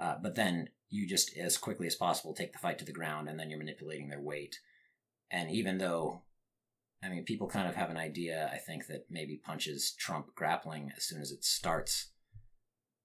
Uh, 0.00 0.14
but 0.22 0.36
then 0.36 0.68
you 0.90 1.06
just 1.06 1.36
as 1.36 1.58
quickly 1.58 1.86
as 1.86 1.96
possible 1.96 2.34
take 2.34 2.52
the 2.52 2.58
fight 2.58 2.78
to 2.78 2.84
the 2.84 2.92
ground, 2.92 3.28
and 3.28 3.38
then 3.38 3.50
you're 3.50 3.58
manipulating 3.58 4.08
their 4.08 4.20
weight. 4.20 4.58
And 5.30 5.50
even 5.50 5.78
though, 5.78 6.22
I 7.02 7.08
mean, 7.08 7.24
people 7.24 7.48
kind 7.48 7.68
of 7.68 7.74
have 7.74 7.90
an 7.90 7.96
idea, 7.96 8.50
I 8.52 8.58
think 8.58 8.86
that 8.86 9.06
maybe 9.10 9.40
punches 9.44 9.92
trump 9.92 10.34
grappling 10.34 10.92
as 10.96 11.04
soon 11.04 11.20
as 11.20 11.32
it 11.32 11.44
starts, 11.44 12.12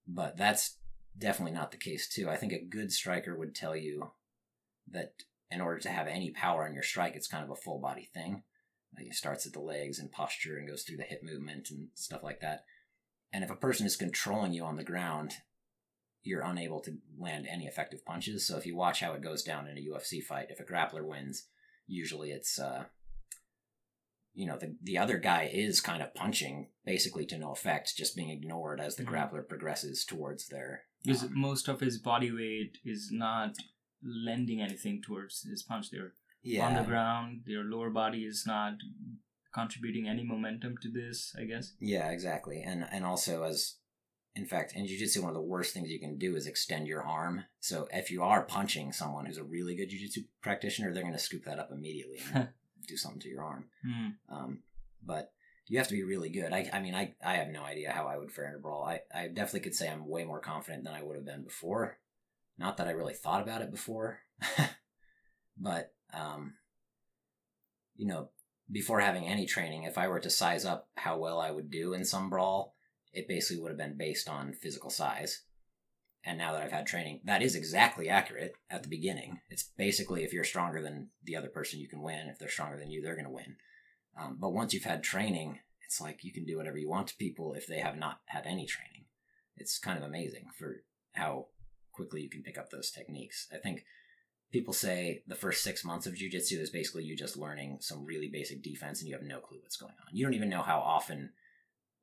but 0.08 0.38
that's 0.38 0.78
definitely 1.18 1.54
not 1.54 1.72
the 1.72 1.78
case 1.78 2.08
too. 2.08 2.30
I 2.30 2.38
think 2.38 2.54
a 2.54 2.64
good 2.64 2.92
striker 2.92 3.38
would 3.38 3.56
tell 3.56 3.76
you 3.76 4.12
that 4.92 5.14
in 5.52 5.62
order 5.62 5.80
to 5.80 5.90
have 5.90 6.08
any 6.08 6.32
power 6.32 6.66
in 6.66 6.74
your 6.74 6.84
strike, 6.84 7.16
it's 7.16 7.28
kind 7.28 7.44
of 7.44 7.50
a 7.50 7.56
full 7.56 7.80
body 7.80 8.10
thing. 8.14 8.44
It 8.98 9.14
starts 9.16 9.46
at 9.46 9.54
the 9.54 9.60
legs 9.60 10.00
and 10.00 10.12
posture 10.12 10.58
and 10.58 10.68
goes 10.68 10.84
through 10.84 10.98
the 10.98 11.04
hip 11.04 11.24
movement 11.24 11.70
and 11.72 11.90
stuff 11.96 12.24
like 12.24 12.42
that. 12.42 12.66
And 13.32 13.44
if 13.44 13.50
a 13.50 13.56
person 13.56 13.86
is 13.86 13.96
controlling 13.96 14.54
you 14.54 14.64
on 14.64 14.76
the 14.76 14.84
ground, 14.84 15.34
you're 16.24 16.44
unable 16.44 16.80
to 16.82 16.98
land 17.18 17.48
any 17.50 17.66
effective 17.66 18.06
punches. 18.06 18.48
So 18.48 18.58
if 18.58 18.66
you 18.66 18.76
watch 18.76 19.02
how 19.02 19.14
it 19.14 19.24
goes 19.24 19.44
down 19.44 19.68
in 19.68 19.78
a 19.78 19.82
UFC 19.82 20.22
fight, 20.22 20.48
if 20.50 20.60
a 20.60 20.64
grappler 20.64 21.04
wins, 21.04 21.48
usually 21.88 22.32
it's 22.32 22.60
uh, 22.60 22.86
you 24.34 24.48
know 24.48 24.58
the 24.58 24.76
the 24.82 24.98
other 24.98 25.18
guy 25.18 25.50
is 25.52 25.82
kind 25.82 26.02
of 26.02 26.14
punching 26.14 26.70
basically 26.86 27.26
to 27.28 27.38
no 27.38 27.52
effect, 27.52 27.96
just 27.98 28.16
being 28.16 28.30
ignored 28.30 28.80
as 28.80 28.96
the 28.96 29.04
mm-hmm. 29.04 29.14
grappler 29.14 29.48
progresses 29.48 30.06
towards 30.06 30.48
their. 30.48 30.84
Because 31.04 31.24
um, 31.24 31.32
most 31.34 31.68
of 31.68 31.82
his 31.82 31.98
body 31.98 32.32
weight 32.32 32.78
is 32.86 33.10
not 33.12 33.56
lending 34.02 34.62
anything 34.62 35.02
towards 35.02 35.44
his 35.44 35.64
punch. 35.64 35.92
They're 35.92 36.14
yeah. 36.44 36.68
on 36.68 36.76
the 36.76 36.84
ground. 36.84 37.42
Their 37.46 37.64
lower 37.64 37.90
body 37.90 38.24
is 38.24 38.44
not 38.46 38.74
contributing 39.54 40.08
any 40.08 40.24
momentum 40.24 40.76
to 40.82 40.92
this. 40.92 41.36
I 41.40 41.46
guess. 41.46 41.74
Yeah, 41.80 42.10
exactly, 42.10 42.62
and 42.62 42.86
and 42.92 43.06
also 43.06 43.44
as 43.44 43.76
in 44.36 44.46
fact, 44.46 44.74
in 44.76 44.88
jiu-jitsu, 44.88 45.22
one 45.22 45.30
of 45.30 45.36
the 45.36 45.42
worst 45.42 45.74
things 45.74 45.92
you 45.92 46.00
can 46.00 46.18
do 46.18 46.36
is 46.36 46.48
extend 46.48 46.88
your 46.88 47.04
arm. 47.04 47.44
So 47.60 47.88
if 47.92 48.10
you 48.10 48.24
are 48.24 48.42
punching 48.42 48.92
someone 48.92 49.26
who's 49.26 49.38
a 49.38 49.44
really 49.44 49.76
good 49.76 49.90
jiu-jitsu 49.90 50.22
practitioner, 50.42 50.92
they're 50.92 51.04
going 51.04 51.14
to 51.14 51.20
scoop 51.20 51.46
that 51.46 51.60
up 51.60 51.70
immediately 51.72 52.20
and 52.34 52.50
do 52.88 52.98
something 52.98 53.22
to 53.22 53.30
your 53.30 53.44
arm. 53.44 53.66
Mm. 53.88 54.14
Um, 54.32 54.60
but 55.06 55.34
you 55.68 55.78
have 55.78 55.88
to 55.88 55.94
be 55.94 56.04
really 56.04 56.30
good. 56.30 56.52
I, 56.52 56.68
I 56.74 56.80
mean, 56.80 56.96
I, 56.96 57.14
I 57.24 57.36
have 57.36 57.50
no 57.50 57.64
idea 57.64 57.92
how 57.92 58.08
I 58.08 58.18
would 58.18 58.32
fare 58.32 58.50
in 58.50 58.56
a 58.56 58.60
brawl. 58.60 58.84
I, 58.84 59.02
I 59.14 59.28
definitely 59.28 59.62
could 59.62 59.76
say 59.76 59.88
I'm 59.88 60.08
way 60.08 60.24
more 60.24 60.40
confident 60.40 60.84
than 60.84 60.94
I 60.94 61.04
would 61.04 61.16
have 61.16 61.26
been 61.26 61.44
before. 61.44 62.00
Not 62.58 62.78
that 62.78 62.88
I 62.88 62.92
really 62.92 63.14
thought 63.14 63.42
about 63.42 63.62
it 63.62 63.72
before, 63.72 64.20
but, 65.58 65.94
um, 66.14 66.54
you 67.96 68.08
know, 68.08 68.30
before 68.72 69.00
having 69.00 69.28
any 69.28 69.46
training, 69.46 69.84
if 69.84 69.98
I 69.98 70.08
were 70.08 70.20
to 70.20 70.30
size 70.30 70.66
up 70.66 70.88
how 70.96 71.18
well 71.18 71.40
I 71.40 71.52
would 71.52 71.70
do 71.70 71.94
in 71.94 72.06
some 72.06 72.30
brawl, 72.30 72.76
it 73.12 73.28
basically 73.28 73.62
would 73.62 73.70
have 73.70 73.78
been 73.78 73.98
based 73.98 74.28
on 74.28 74.54
physical 74.54 74.90
size. 74.90 75.44
And 76.26 76.38
now 76.38 76.54
that 76.54 76.62
I've 76.62 76.72
had 76.72 76.88
training, 76.88 77.20
that 77.26 77.42
is 77.42 77.56
exactly 77.56 78.08
accurate 78.08 78.54
at 78.70 78.82
the 78.82 78.90
beginning. 78.90 79.42
It's 79.50 79.64
basically 79.78 80.24
if 80.24 80.32
you're 80.32 80.46
stronger 80.46 80.82
than 80.82 81.10
the 81.24 81.36
other 81.36 81.50
person, 81.50 81.80
you 81.80 81.90
can 81.90 82.02
win. 82.02 82.30
If 82.30 82.40
they're 82.40 82.50
stronger 82.50 82.78
than 82.78 82.90
you, 82.90 83.02
they're 83.02 83.16
going 83.16 83.26
to 83.26 83.32
win. 83.32 83.58
Um, 84.20 84.38
but 84.40 84.54
once 84.54 84.74
you've 84.74 84.84
had 84.84 85.04
training, 85.04 85.60
it's 85.86 86.00
like 86.00 86.24
you 86.24 86.32
can 86.32 86.46
do 86.46 86.58
whatever 86.58 86.78
you 86.78 86.90
want 86.90 87.08
to 87.08 87.18
people 87.18 87.54
if 87.54 87.68
they 87.68 87.80
have 87.80 87.98
not 87.98 88.22
had 88.26 88.46
any 88.46 88.66
training. 88.66 89.06
It's 89.58 89.78
kind 89.78 89.98
of 89.98 90.04
amazing 90.04 90.46
for 90.58 90.84
how 91.14 91.48
quickly 91.92 92.22
you 92.22 92.30
can 92.30 92.42
pick 92.42 92.58
up 92.58 92.70
those 92.70 92.90
techniques. 92.90 93.48
I 93.54 93.58
think 93.58 93.84
people 94.54 94.74
say 94.74 95.24
the 95.28 95.36
first 95.36 95.64
six 95.64 95.84
months 95.84 96.06
of 96.06 96.14
jujitsu 96.14 96.62
is 96.62 96.70
basically 96.70 97.04
you 97.04 97.18
just 97.18 97.36
learning 97.36 97.80
some 97.82 98.06
really 98.06 98.30
basic 98.30 98.62
defense 98.62 99.00
and 99.00 99.10
you 99.10 99.16
have 99.16 99.24
no 99.24 99.40
clue 99.40 99.58
what's 99.62 99.76
going 99.76 99.96
on. 100.08 100.16
You 100.16 100.24
don't 100.24 100.36
even 100.36 100.50
know 100.50 100.62
how 100.62 100.80
often 100.80 101.32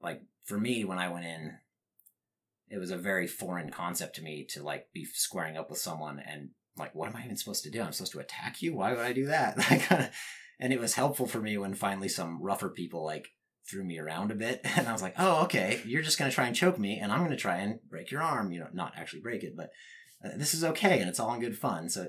like 0.03 0.21
for 0.45 0.59
me 0.59 0.85
when 0.85 0.99
I 0.99 1.09
went 1.09 1.25
in, 1.25 1.59
it 2.69 2.79
was 2.79 2.91
a 2.91 2.99
very 2.99 3.29
foreign 3.29 3.71
concept 3.71 4.17
to 4.17 4.23
me 4.23 4.45
to 4.51 4.63
like 4.65 4.93
be 4.93 5.05
squaring 5.05 5.57
up 5.57 5.71
with 5.71 5.79
someone 5.79 6.21
and 6.27 6.51
like 6.77 6.93
what 6.93 7.09
am 7.09 7.17
I 7.17 7.25
even 7.25 7.37
supposed 7.37 7.63
to 7.65 7.71
do? 7.71 7.81
I'm 7.81 7.93
supposed 7.93 8.13
to 8.13 8.19
attack 8.19 8.61
you? 8.61 8.75
Why 8.75 8.91
would 8.91 8.99
I 8.99 9.13
do 9.13 9.27
that? 9.27 10.13
and 10.61 10.73
it 10.73 10.81
was 10.81 10.95
helpful 10.95 11.27
for 11.27 11.41
me 11.41 11.57
when 11.57 11.75
finally 11.75 12.09
some 12.09 12.43
rougher 12.43 12.69
people 12.69 13.05
like 13.05 13.29
threw 13.69 13.85
me 13.85 14.01
around 14.01 14.33
a 14.33 14.35
bit 14.35 14.61
and 14.77 14.89
I 14.89 14.93
was 14.93 15.03
like, 15.03 15.15
"Oh, 15.19 15.45
okay, 15.45 15.81
you're 15.87 16.03
just 16.03 16.19
going 16.19 16.29
to 16.29 16.35
try 16.35 16.47
and 16.47 16.57
choke 16.57 16.81
me 16.81 16.99
and 16.99 17.13
I'm 17.13 17.21
going 17.21 17.31
to 17.31 17.37
try 17.37 17.59
and 17.59 17.79
break 17.89 18.11
your 18.11 18.23
arm, 18.23 18.51
you 18.51 18.59
know, 18.59 18.69
not 18.73 18.95
actually 18.97 19.21
break 19.21 19.45
it, 19.45 19.57
but 19.57 19.71
uh, 20.25 20.37
this 20.37 20.53
is 20.53 20.65
okay 20.65 20.99
and 20.99 21.09
it's 21.09 21.21
all 21.21 21.33
in 21.33 21.41
good 21.41 21.57
fun." 21.57 21.89
So 21.89 22.09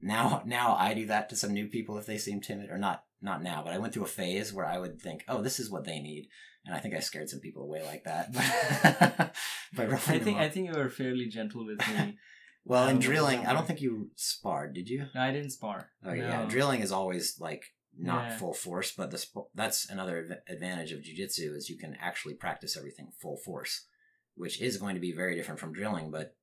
now 0.00 0.42
now 0.46 0.76
I 0.78 0.94
do 0.94 1.06
that 1.06 1.28
to 1.30 1.36
some 1.36 1.52
new 1.52 1.68
people 1.68 1.98
if 1.98 2.06
they 2.06 2.18
seem 2.18 2.40
timid 2.40 2.70
or 2.70 2.78
not 2.78 3.04
not 3.22 3.42
now, 3.42 3.62
but 3.64 3.72
I 3.72 3.78
went 3.78 3.94
through 3.94 4.04
a 4.04 4.08
phase 4.08 4.52
where 4.52 4.66
I 4.66 4.78
would 4.78 5.00
think, 5.00 5.24
"Oh, 5.26 5.42
this 5.42 5.58
is 5.58 5.70
what 5.70 5.84
they 5.84 6.00
need." 6.00 6.28
and 6.66 6.74
I 6.74 6.80
think 6.80 6.94
I 6.94 6.98
scared 6.98 7.30
some 7.30 7.40
people 7.40 7.62
away 7.62 7.82
like 7.84 8.04
that. 8.04 9.32
But 9.74 9.92
I 9.92 10.18
think 10.18 10.38
I 10.38 10.48
think 10.48 10.68
you 10.68 10.74
were 10.74 10.88
fairly 10.88 11.26
gentle 11.26 11.66
with 11.66 11.78
me. 11.88 12.16
well, 12.64 12.88
in 12.88 12.98
drilling, 12.98 13.46
I 13.46 13.52
don't 13.52 13.66
think 13.66 13.82
you 13.82 14.10
sparred, 14.14 14.74
did 14.74 14.88
you? 14.88 15.06
No, 15.14 15.20
I 15.20 15.32
didn't 15.32 15.50
spar. 15.50 15.90
Oh 16.04 16.10
no. 16.10 16.14
yeah, 16.14 16.46
drilling 16.46 16.80
is 16.80 16.92
always 16.92 17.36
like 17.38 17.64
not 17.98 18.28
yeah. 18.28 18.38
full 18.38 18.54
force, 18.54 18.92
but 18.96 19.10
the 19.10 19.18
sp- 19.20 19.52
that's 19.54 19.90
another 19.90 20.40
advantage 20.48 20.92
of 20.92 21.00
jujitsu 21.00 21.54
is 21.56 21.68
you 21.68 21.76
can 21.76 21.96
actually 22.00 22.34
practice 22.34 22.76
everything 22.76 23.08
full 23.20 23.36
force, 23.36 23.86
which 24.34 24.62
is 24.62 24.78
going 24.78 24.94
to 24.94 25.00
be 25.00 25.12
very 25.12 25.34
different 25.34 25.60
from 25.60 25.74
drilling. 25.74 26.10
But, 26.10 26.34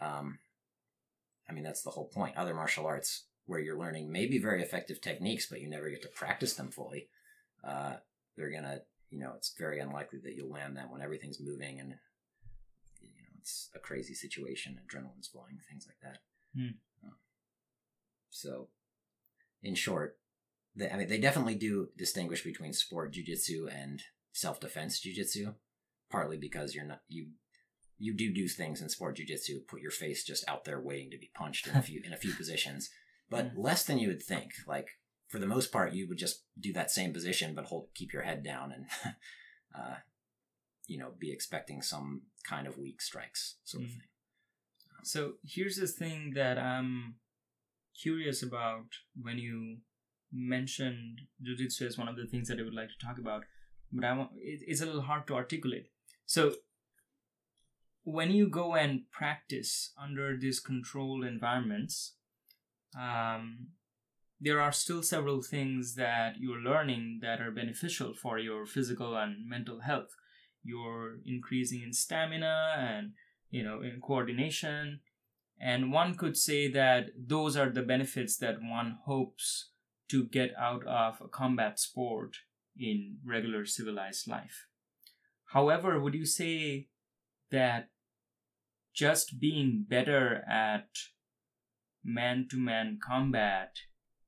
um, 0.00 0.38
I 1.50 1.52
mean 1.52 1.64
that's 1.64 1.82
the 1.82 1.90
whole 1.90 2.06
point. 2.06 2.36
Other 2.36 2.54
martial 2.54 2.86
arts 2.86 3.24
where 3.46 3.58
you're 3.60 3.78
learning 3.78 4.12
maybe 4.12 4.38
very 4.38 4.62
effective 4.62 5.00
techniques, 5.00 5.46
but 5.46 5.60
you 5.60 5.68
never 5.68 5.90
get 5.90 6.02
to 6.02 6.08
practice 6.08 6.54
them 6.54 6.70
fully. 6.70 7.08
Uh, 7.64 7.94
they're 8.36 8.50
gonna 8.50 8.82
you 9.10 9.18
know, 9.18 9.32
it's 9.36 9.52
very 9.58 9.80
unlikely 9.80 10.20
that 10.20 10.34
you'll 10.34 10.50
land 10.50 10.76
that 10.76 10.90
when 10.90 11.02
everything's 11.02 11.40
moving 11.40 11.80
and 11.80 11.94
you 13.00 13.08
know 13.08 13.28
it's 13.40 13.68
a 13.74 13.78
crazy 13.78 14.14
situation, 14.14 14.78
adrenaline's 14.86 15.28
flowing, 15.28 15.58
things 15.68 15.86
like 15.86 15.98
that. 16.02 16.20
Mm. 16.58 16.74
so, 18.30 18.68
in 19.62 19.74
short, 19.74 20.18
they, 20.74 20.90
I 20.90 20.96
mean, 20.96 21.08
they 21.08 21.18
definitely 21.18 21.54
do 21.56 21.88
distinguish 21.96 22.42
between 22.42 22.72
sport 22.72 23.12
jujitsu 23.12 23.72
and 23.72 24.02
self 24.32 24.60
defense 24.60 25.00
jujitsu, 25.00 25.54
partly 26.10 26.36
because 26.36 26.74
you're 26.74 26.84
not 26.84 27.00
you 27.08 27.28
you 28.00 28.14
do 28.14 28.32
do 28.32 28.48
things 28.48 28.80
in 28.80 28.88
sport 28.88 29.18
jujitsu, 29.18 29.66
put 29.68 29.82
your 29.82 29.90
face 29.90 30.24
just 30.24 30.48
out 30.48 30.64
there 30.64 30.80
waiting 30.80 31.10
to 31.10 31.18
be 31.18 31.30
punched 31.34 31.66
in 31.68 31.76
a 31.76 31.82
few 31.82 32.00
in 32.04 32.12
a 32.12 32.16
few 32.16 32.32
positions, 32.32 32.90
but 33.28 33.54
mm. 33.54 33.58
less 33.62 33.84
than 33.84 33.98
you 33.98 34.08
would 34.08 34.22
think. 34.22 34.52
Like 34.66 34.88
for 35.30 35.38
the 35.38 35.46
most 35.46 35.70
part, 35.70 35.92
you 35.92 36.08
would 36.08 36.18
just 36.18 36.42
do 36.58 36.72
that 36.72 36.90
same 36.90 37.12
position, 37.12 37.54
but 37.54 37.66
hold, 37.66 37.88
keep 37.94 38.12
your 38.12 38.22
head 38.22 38.42
down 38.42 38.72
and, 38.72 38.86
uh, 39.78 39.94
you 40.86 40.98
know, 40.98 41.12
be 41.18 41.30
expecting 41.30 41.82
some 41.82 42.22
kind 42.48 42.66
of 42.66 42.78
weak 42.78 43.00
strikes 43.00 43.58
sort 43.64 43.84
of 43.84 43.90
mm. 43.90 43.92
thing. 43.92 44.08
Um, 44.90 45.04
so 45.04 45.32
here's 45.44 45.76
this 45.76 45.92
thing 45.92 46.32
that 46.34 46.58
I'm 46.58 47.14
curious 48.02 48.42
about 48.42 48.86
when 49.20 49.38
you 49.38 49.78
mentioned 50.32 51.20
jujitsu 51.46 51.82
as 51.82 51.96
one 51.96 52.08
of 52.08 52.16
the 52.16 52.26
things 52.26 52.48
that 52.48 52.58
I 52.58 52.62
would 52.62 52.74
like 52.74 52.88
to 52.88 53.06
talk 53.06 53.18
about, 53.18 53.44
but 53.92 54.04
I 54.04 54.16
want, 54.16 54.30
it, 54.36 54.62
it's 54.66 54.80
a 54.80 54.86
little 54.86 55.02
hard 55.02 55.28
to 55.28 55.34
articulate. 55.34 55.90
So 56.26 56.54
when 58.04 58.30
you 58.30 58.48
go 58.48 58.74
and 58.74 59.02
practice 59.10 59.92
under 60.00 60.36
these 60.36 60.60
controlled 60.60 61.24
environments, 61.24 62.14
um, 62.98 63.68
there 64.40 64.60
are 64.60 64.72
still 64.72 65.02
several 65.02 65.42
things 65.42 65.94
that 65.96 66.34
you're 66.38 66.60
learning 66.60 67.20
that 67.22 67.40
are 67.40 67.50
beneficial 67.50 68.14
for 68.14 68.38
your 68.38 68.64
physical 68.64 69.16
and 69.16 69.46
mental 69.46 69.80
health. 69.80 70.16
You're 70.62 71.18
increasing 71.26 71.82
in 71.82 71.92
stamina 71.92 72.74
and, 72.78 73.12
you 73.50 73.62
know, 73.62 73.82
in 73.82 74.00
coordination. 74.00 75.00
And 75.60 75.92
one 75.92 76.14
could 76.14 76.38
say 76.38 76.70
that 76.72 77.10
those 77.18 77.56
are 77.56 77.68
the 77.68 77.82
benefits 77.82 78.38
that 78.38 78.62
one 78.62 78.98
hopes 79.04 79.70
to 80.08 80.24
get 80.24 80.52
out 80.58 80.86
of 80.86 81.20
a 81.20 81.28
combat 81.28 81.78
sport 81.78 82.36
in 82.78 83.18
regular 83.26 83.66
civilized 83.66 84.26
life. 84.26 84.66
However, 85.52 86.00
would 86.00 86.14
you 86.14 86.24
say 86.24 86.88
that 87.50 87.88
just 88.94 89.40
being 89.40 89.84
better 89.88 90.44
at 90.48 90.88
man 92.04 92.46
to 92.50 92.56
man 92.56 92.98
combat 93.02 93.76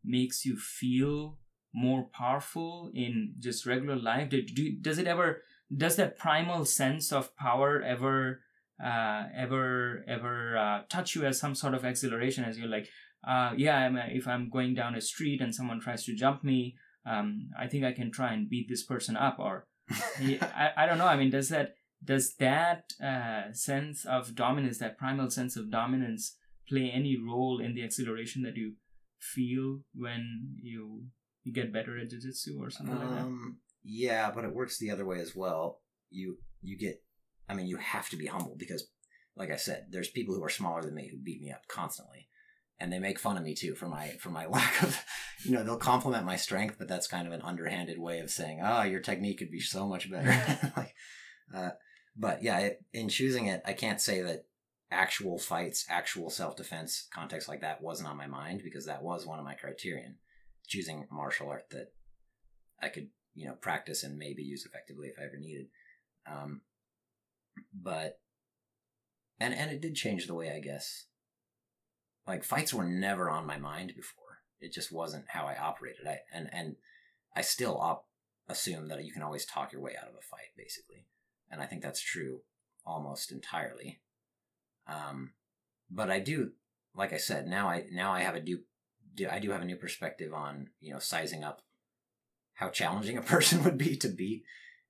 makes 0.05 0.45
you 0.45 0.57
feel 0.57 1.39
more 1.75 2.05
powerful 2.13 2.91
in 2.95 3.35
just 3.39 3.67
regular 3.67 3.97
life? 3.97 4.29
Do, 4.29 4.43
do, 4.43 4.77
does 4.81 4.99
it 4.99 5.07
ever 5.07 5.43
does 5.75 5.97
that 5.97 6.19
primal 6.19 6.65
sense 6.65 7.13
of 7.13 7.37
power 7.37 7.83
ever 7.83 8.41
uh, 8.83 9.25
ever 9.37 10.05
ever 10.09 10.57
uh, 10.57 10.83
touch 10.89 11.15
you 11.15 11.25
as 11.25 11.39
some 11.39 11.55
sort 11.55 11.75
of 11.75 11.85
exhilaration 11.85 12.45
as 12.45 12.59
you're 12.59 12.69
like 12.69 12.89
uh, 13.27 13.53
yeah 13.57 13.77
I'm, 13.77 13.97
if 13.97 14.27
i'm 14.27 14.51
going 14.51 14.75
down 14.75 14.95
a 14.95 15.01
street 15.01 15.41
and 15.41 15.55
someone 15.55 15.81
tries 15.81 16.05
to 16.05 16.15
jump 16.15 16.43
me 16.43 16.77
um, 17.07 17.51
i 17.59 17.67
think 17.67 17.85
i 17.85 17.93
can 17.93 18.11
try 18.11 18.33
and 18.33 18.51
beat 18.51 18.69
this 18.69 18.83
person 18.83 19.17
up 19.17 19.39
or 19.39 19.67
I, 19.91 20.71
I 20.77 20.87
don't 20.87 20.99
know 20.99 21.07
i 21.07 21.17
mean 21.17 21.31
does 21.31 21.49
that 21.51 21.75
does 22.05 22.35
that 22.37 22.93
uh, 23.03 23.53
sense 23.53 24.05
of 24.05 24.35
dominance 24.35 24.79
that 24.79 24.99
primal 24.99 25.31
sense 25.31 25.57
of 25.57 25.71
dominance 25.71 26.37
play 26.69 26.91
any 26.93 27.17
role 27.17 27.61
in 27.61 27.75
the 27.75 27.85
acceleration 27.85 28.43
that 28.43 28.57
you 28.57 28.75
feel 29.21 29.81
when 29.95 30.57
you 30.61 31.05
you 31.45 31.53
get 31.53 31.73
better 31.73 31.99
at 31.99 32.11
jiu-jitsu 32.11 32.61
or 32.61 32.71
something 32.71 32.97
um, 32.97 33.01
like 33.01 33.11
that? 33.11 33.23
Um, 33.23 33.57
Yeah, 33.85 34.31
but 34.35 34.45
it 34.45 34.55
works 34.55 34.79
the 34.79 34.91
other 34.91 35.05
way 35.05 35.21
as 35.21 35.35
well. 35.35 35.81
You 36.11 36.39
you 36.61 36.79
get, 36.79 37.03
I 37.49 37.55
mean, 37.55 37.67
you 37.67 37.77
have 37.79 38.09
to 38.11 38.17
be 38.17 38.27
humble 38.27 38.57
because, 38.57 38.89
like 39.37 39.51
I 39.51 39.57
said, 39.57 39.87
there's 39.91 40.09
people 40.09 40.35
who 40.35 40.45
are 40.45 40.49
smaller 40.49 40.83
than 40.83 40.95
me 40.95 41.09
who 41.09 41.19
beat 41.19 41.43
me 41.43 41.51
up 41.51 41.67
constantly, 41.69 42.29
and 42.79 42.93
they 42.93 42.99
make 42.99 43.19
fun 43.19 43.37
of 43.37 43.43
me 43.43 43.55
too 43.55 43.75
for 43.75 43.89
my 43.89 44.09
for 44.21 44.31
my 44.31 44.47
lack 44.57 44.83
of, 44.83 44.99
you 45.45 45.53
know, 45.53 45.63
they'll 45.65 45.77
compliment 45.77 46.27
my 46.27 46.37
strength, 46.37 46.77
but 46.79 46.89
that's 46.89 47.09
kind 47.09 47.27
of 47.27 47.33
an 47.33 47.43
underhanded 47.43 47.99
way 47.99 48.21
of 48.21 48.31
saying, 48.31 48.61
oh, 48.63 48.83
your 48.83 49.01
technique 49.01 49.39
could 49.39 49.51
be 49.51 49.61
so 49.61 49.87
much 49.87 50.11
better. 50.11 50.73
like, 50.77 50.95
uh, 51.55 51.71
but 52.17 52.43
yeah, 52.43 52.59
it, 52.59 52.85
in 52.93 53.09
choosing 53.09 53.47
it, 53.47 53.63
I 53.65 53.73
can't 53.73 54.01
say 54.01 54.23
that 54.23 54.47
actual 54.91 55.39
fights, 55.39 55.87
actual 55.89 56.31
self 56.31 56.57
defense 56.57 57.09
context 57.13 57.49
like 57.49 57.63
that 57.63 57.83
wasn't 57.83 58.09
on 58.09 58.17
my 58.17 58.27
mind 58.27 58.61
because 58.63 58.87
that 58.87 59.03
was 59.03 59.27
one 59.27 59.39
of 59.39 59.45
my 59.45 59.55
criterion. 59.55 60.17
Choosing 60.67 61.07
martial 61.11 61.49
art 61.49 61.65
that 61.71 61.93
I 62.81 62.89
could, 62.89 63.09
you 63.35 63.47
know, 63.47 63.55
practice 63.55 64.05
and 64.05 64.17
maybe 64.17 64.43
use 64.43 64.65
effectively 64.65 65.09
if 65.09 65.19
I 65.19 65.25
ever 65.25 65.39
needed. 65.39 65.67
Um, 66.31 66.61
but 67.75 68.21
and 69.41 69.55
and 69.55 69.71
it 69.71 69.81
did 69.81 69.95
change 69.95 70.27
the 70.27 70.35
way 70.35 70.55
I 70.55 70.61
guess. 70.61 71.07
Like 72.27 72.45
fights 72.45 72.73
were 72.73 72.85
never 72.85 73.29
on 73.29 73.47
my 73.47 73.59
mind 73.59 73.93
before. 73.97 74.23
It 74.61 74.73
just 74.73 74.93
wasn't 74.93 75.25
how 75.29 75.47
I 75.47 75.57
operated. 75.57 76.07
I 76.07 76.21
and 76.33 76.49
and 76.53 76.77
I 77.35 77.41
still 77.41 77.79
op- 77.79 78.07
assume 78.49 78.89
that 78.89 79.05
you 79.05 79.13
can 79.13 79.23
always 79.23 79.47
talk 79.47 79.73
your 79.73 79.83
way 79.83 79.97
out 80.01 80.09
of 80.09 80.15
a 80.15 80.23
fight, 80.23 80.53
basically, 80.57 81.07
and 81.53 81.61
I 81.61 81.67
think 81.67 81.83
that's 81.83 82.01
true 82.01 82.41
almost 82.85 83.31
entirely. 83.31 84.01
Um, 84.89 85.33
but 85.91 86.11
I 86.11 86.19
do, 86.19 86.53
like 86.97 87.13
I 87.13 87.19
said, 87.19 87.47
now 87.47 87.69
I 87.69 87.85
now 87.93 88.13
I 88.13 88.21
have 88.23 88.35
a 88.35 88.41
do 88.41 88.59
I 89.31 89.39
do 89.39 89.51
have 89.51 89.63
a 89.63 89.67
new 89.67 89.77
perspective 89.77 90.33
on 90.33 90.71
you 90.81 90.93
know 90.93 90.99
sizing 90.99 91.45
up 91.45 91.63
how 92.55 92.71
challenging 92.71 93.19
a 93.19 93.23
person 93.23 93.63
would 93.63 93.79
be 93.79 93.97
to 93.99 94.09
beat. 94.09 94.43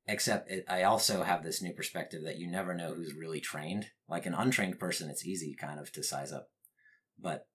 Except 0.06 0.50
it, 0.50 0.64
I 0.68 0.82
also 0.82 1.22
have 1.22 1.44
this 1.44 1.62
new 1.62 1.72
perspective 1.72 2.22
that 2.24 2.38
you 2.38 2.50
never 2.50 2.74
know 2.74 2.92
who's 2.94 3.14
really 3.14 3.40
trained. 3.40 3.90
Like 4.08 4.26
an 4.26 4.34
untrained 4.34 4.80
person, 4.80 5.10
it's 5.10 5.26
easy 5.26 5.54
kind 5.54 5.78
of 5.78 5.92
to 5.92 6.02
size 6.02 6.32
up, 6.32 6.48
but 7.20 7.46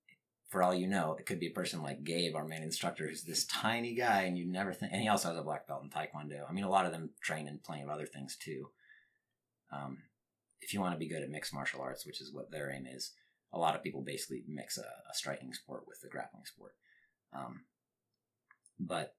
for 0.48 0.64
all 0.64 0.74
you 0.74 0.88
know, 0.88 1.16
it 1.20 1.26
could 1.26 1.42
be 1.42 1.48
a 1.48 1.52
person 1.52 1.84
like 1.84 2.06
Gabe, 2.06 2.36
our 2.36 2.48
main 2.48 2.64
instructor, 2.64 3.06
who's 3.06 3.24
this 3.24 3.46
tiny 3.46 3.94
guy, 3.96 4.22
and 4.22 4.38
you 4.38 4.50
never 4.50 4.72
think. 4.74 4.94
And 4.94 5.02
he 5.02 5.10
also 5.10 5.28
has 5.28 5.38
a 5.38 5.44
black 5.44 5.68
belt 5.68 5.84
in 5.84 5.90
Taekwondo. 5.90 6.50
I 6.50 6.54
mean, 6.54 6.64
a 6.64 6.70
lot 6.70 6.86
of 6.86 6.94
them 6.94 7.10
train 7.22 7.48
in 7.48 7.60
plenty 7.60 7.84
of 7.84 7.90
other 7.90 8.06
things 8.06 8.38
too. 8.38 8.70
Um, 9.72 9.98
if 10.62 10.74
you 10.74 10.80
want 10.80 10.94
to 10.94 11.00
be 11.00 11.10
good 11.10 11.24
at 11.24 11.30
mixed 11.30 11.54
martial 11.54 11.82
arts, 11.82 12.06
which 12.06 12.22
is 12.22 12.34
what 12.34 12.52
their 12.52 12.72
aim 12.72 12.86
is, 12.86 13.12
a 13.54 13.60
lot 13.60 13.76
of 13.76 13.84
people 13.84 14.02
basically 14.02 14.44
mix 14.48 14.78
a, 14.78 14.82
a 14.82 15.14
striking 15.14 15.54
sport 15.54 15.84
with 15.88 16.02
the 16.02 16.10
grappling 16.10 16.46
sport. 16.46 16.74
Um, 17.34 17.66
but 18.80 19.16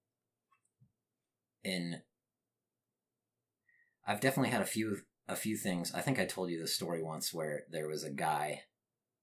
in, 1.65 2.03
I've 4.07 4.21
definitely 4.21 4.51
had 4.51 4.63
a 4.63 4.67
few 4.67 4.99
a 5.29 5.37
few 5.37 5.57
things. 5.57 5.93
I 5.95 6.01
think 6.01 6.19
I 6.19 6.25
told 6.25 6.51
you 6.51 6.59
the 6.59 6.67
story 6.67 7.03
once 7.03 7.35
where 7.35 7.65
there 7.71 7.87
was 7.87 8.03
a 8.03 8.11
guy 8.11 8.63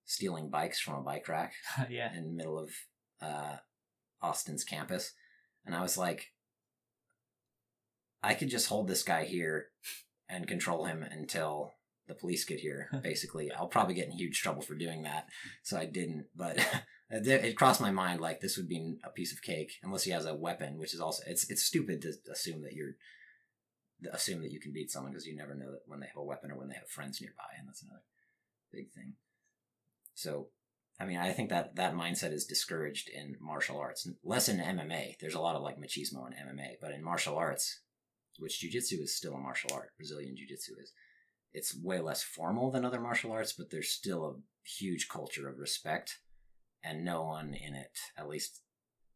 stealing 0.06 0.50
bikes 0.52 0.80
from 0.80 0.94
a 0.94 1.02
bike 1.02 1.28
rack 1.28 1.54
yeah. 1.90 2.16
in 2.16 2.26
the 2.26 2.34
middle 2.34 2.60
of 2.60 2.70
uh, 3.22 3.56
Austin's 4.22 4.64
campus, 4.64 5.14
and 5.66 5.74
I 5.74 5.82
was 5.82 5.98
like, 5.98 6.32
I 8.22 8.36
could 8.36 8.50
just 8.50 8.70
hold 8.70 8.88
this 8.88 9.04
guy 9.04 9.26
here 9.26 9.68
and 10.30 10.48
control 10.48 10.86
him 10.86 11.04
until 11.04 11.76
the 12.08 12.16
police 12.16 12.46
get 12.46 12.60
here. 12.60 12.90
Basically, 13.04 13.52
I'll 13.52 13.68
probably 13.68 13.96
get 13.96 14.08
in 14.08 14.12
huge 14.12 14.42
trouble 14.42 14.62
for 14.62 14.76
doing 14.76 15.04
that, 15.04 15.28
so 15.64 15.78
I 15.78 15.86
didn't. 15.86 16.26
But 16.36 16.58
it 17.10 17.58
crossed 17.58 17.82
my 17.82 17.92
mind 17.92 18.22
like 18.22 18.40
this 18.40 18.58
would 18.58 18.70
be 18.70 18.98
a 19.04 19.10
piece 19.10 19.32
of 19.32 19.42
cake 19.42 19.74
unless 19.84 20.04
he 20.04 20.12
has 20.12 20.26
a 20.26 20.36
weapon, 20.36 20.78
which 20.78 20.94
is 20.94 21.00
also 21.00 21.24
it's 21.28 21.50
it's 21.50 21.64
stupid 21.64 22.02
to 22.02 22.14
assume 22.32 22.62
that 22.64 22.74
you're 22.74 22.96
assume 24.12 24.42
that 24.42 24.52
you 24.52 24.60
can 24.60 24.74
beat 24.74 24.92
someone 24.92 25.12
because 25.12 25.26
you 25.26 25.36
never 25.36 25.56
know 25.56 25.72
that 25.72 25.84
when 25.88 26.00
they 26.00 26.08
have 26.08 26.18
a 26.18 26.24
weapon 26.24 26.52
or 26.52 26.58
when 26.58 26.68
they 26.68 26.76
have 26.76 26.90
friends 26.90 27.22
nearby, 27.22 27.44
and 27.58 27.68
that's 27.68 27.84
another 27.84 28.04
big 28.72 28.92
thing. 28.92 29.14
So, 30.14 30.50
I 31.00 31.06
mean, 31.06 31.18
I 31.18 31.32
think 31.32 31.50
that 31.50 31.76
that 31.76 31.94
mindset 31.94 32.32
is 32.32 32.46
discouraged 32.46 33.10
in 33.10 33.36
martial 33.40 33.78
arts, 33.78 34.08
less 34.24 34.50
in 34.50 34.60
MMA. 34.60 35.18
There's 35.20 35.36
a 35.36 35.42
lot 35.42 35.56
of 35.56 35.62
like 35.62 35.78
machismo 35.78 36.28
in 36.28 36.34
MMA, 36.34 36.76
but 36.82 36.92
in 36.92 37.04
martial 37.04 37.36
arts, 37.36 37.82
which 38.40 38.62
jujitsu 38.62 39.02
is 39.02 39.16
still 39.16 39.34
a 39.34 39.40
martial 39.40 39.72
art, 39.74 39.92
Brazilian 39.98 40.36
jiu-jitsu 40.36 40.74
is 40.82 40.92
it's 41.54 41.76
way 41.82 42.00
less 42.00 42.22
formal 42.22 42.70
than 42.72 42.84
other 42.84 43.00
martial 43.00 43.32
arts, 43.32 43.54
but 43.54 43.70
there's 43.70 43.90
still 43.90 44.26
a 44.26 44.68
huge 44.68 45.08
culture 45.08 45.48
of 45.48 45.58
respect, 45.58 46.20
and 46.84 47.06
no 47.06 47.24
one 47.24 47.54
in 47.54 47.74
it, 47.76 47.98
at 48.18 48.28
least 48.28 48.62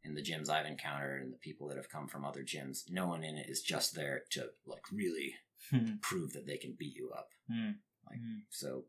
in 0.06 0.14
the 0.16 0.22
gyms 0.22 0.50
I've 0.50 0.66
encountered 0.66 1.22
and 1.22 1.34
the 1.34 1.38
people 1.38 1.68
that 1.68 1.76
have 1.76 1.90
come 1.90 2.08
from 2.08 2.24
other 2.24 2.42
gyms, 2.44 2.90
no 2.90 3.08
one 3.08 3.24
in 3.26 3.38
it 3.38 3.50
is 3.50 3.62
just 3.62 3.94
there 3.96 4.24
to 4.32 4.52
like 4.66 4.84
really 4.92 5.36
Hmm. 5.70 5.98
prove 6.02 6.32
that 6.34 6.48
they 6.48 6.56
can 6.58 6.72
beat 6.80 6.96
you 6.96 7.12
up. 7.12 7.32
Hmm. 7.52 7.72
Like 8.10 8.20
Hmm. 8.20 8.40
so, 8.50 8.86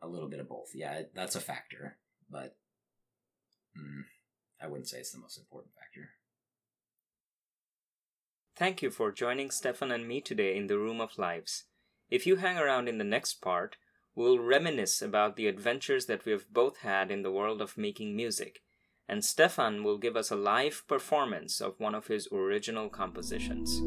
a 0.00 0.06
little 0.06 0.28
bit 0.28 0.38
of 0.38 0.48
both. 0.48 0.70
Yeah, 0.72 1.02
that's 1.12 1.34
a 1.34 1.40
factor, 1.40 1.98
but 2.30 2.56
mm, 3.76 4.04
I 4.60 4.68
wouldn't 4.68 4.88
say 4.88 4.98
it's 5.00 5.10
the 5.10 5.18
most 5.18 5.36
important 5.38 5.74
factor. 5.74 6.10
Thank 8.58 8.82
you 8.82 8.90
for 8.90 9.12
joining 9.12 9.52
Stefan 9.52 9.92
and 9.92 10.08
me 10.08 10.20
today 10.20 10.56
in 10.56 10.66
the 10.66 10.78
Room 10.78 11.00
of 11.00 11.16
Lives. 11.16 11.66
If 12.10 12.26
you 12.26 12.36
hang 12.36 12.58
around 12.58 12.88
in 12.88 12.98
the 12.98 13.04
next 13.04 13.34
part, 13.34 13.76
we'll 14.16 14.40
reminisce 14.40 15.00
about 15.00 15.36
the 15.36 15.46
adventures 15.46 16.06
that 16.06 16.24
we 16.24 16.32
have 16.32 16.52
both 16.52 16.78
had 16.78 17.12
in 17.12 17.22
the 17.22 17.30
world 17.30 17.62
of 17.62 17.78
making 17.78 18.16
music, 18.16 18.62
and 19.08 19.24
Stefan 19.24 19.84
will 19.84 19.96
give 19.96 20.16
us 20.16 20.32
a 20.32 20.36
live 20.36 20.82
performance 20.88 21.60
of 21.60 21.78
one 21.78 21.94
of 21.94 22.08
his 22.08 22.26
original 22.32 22.88
compositions. 22.88 23.80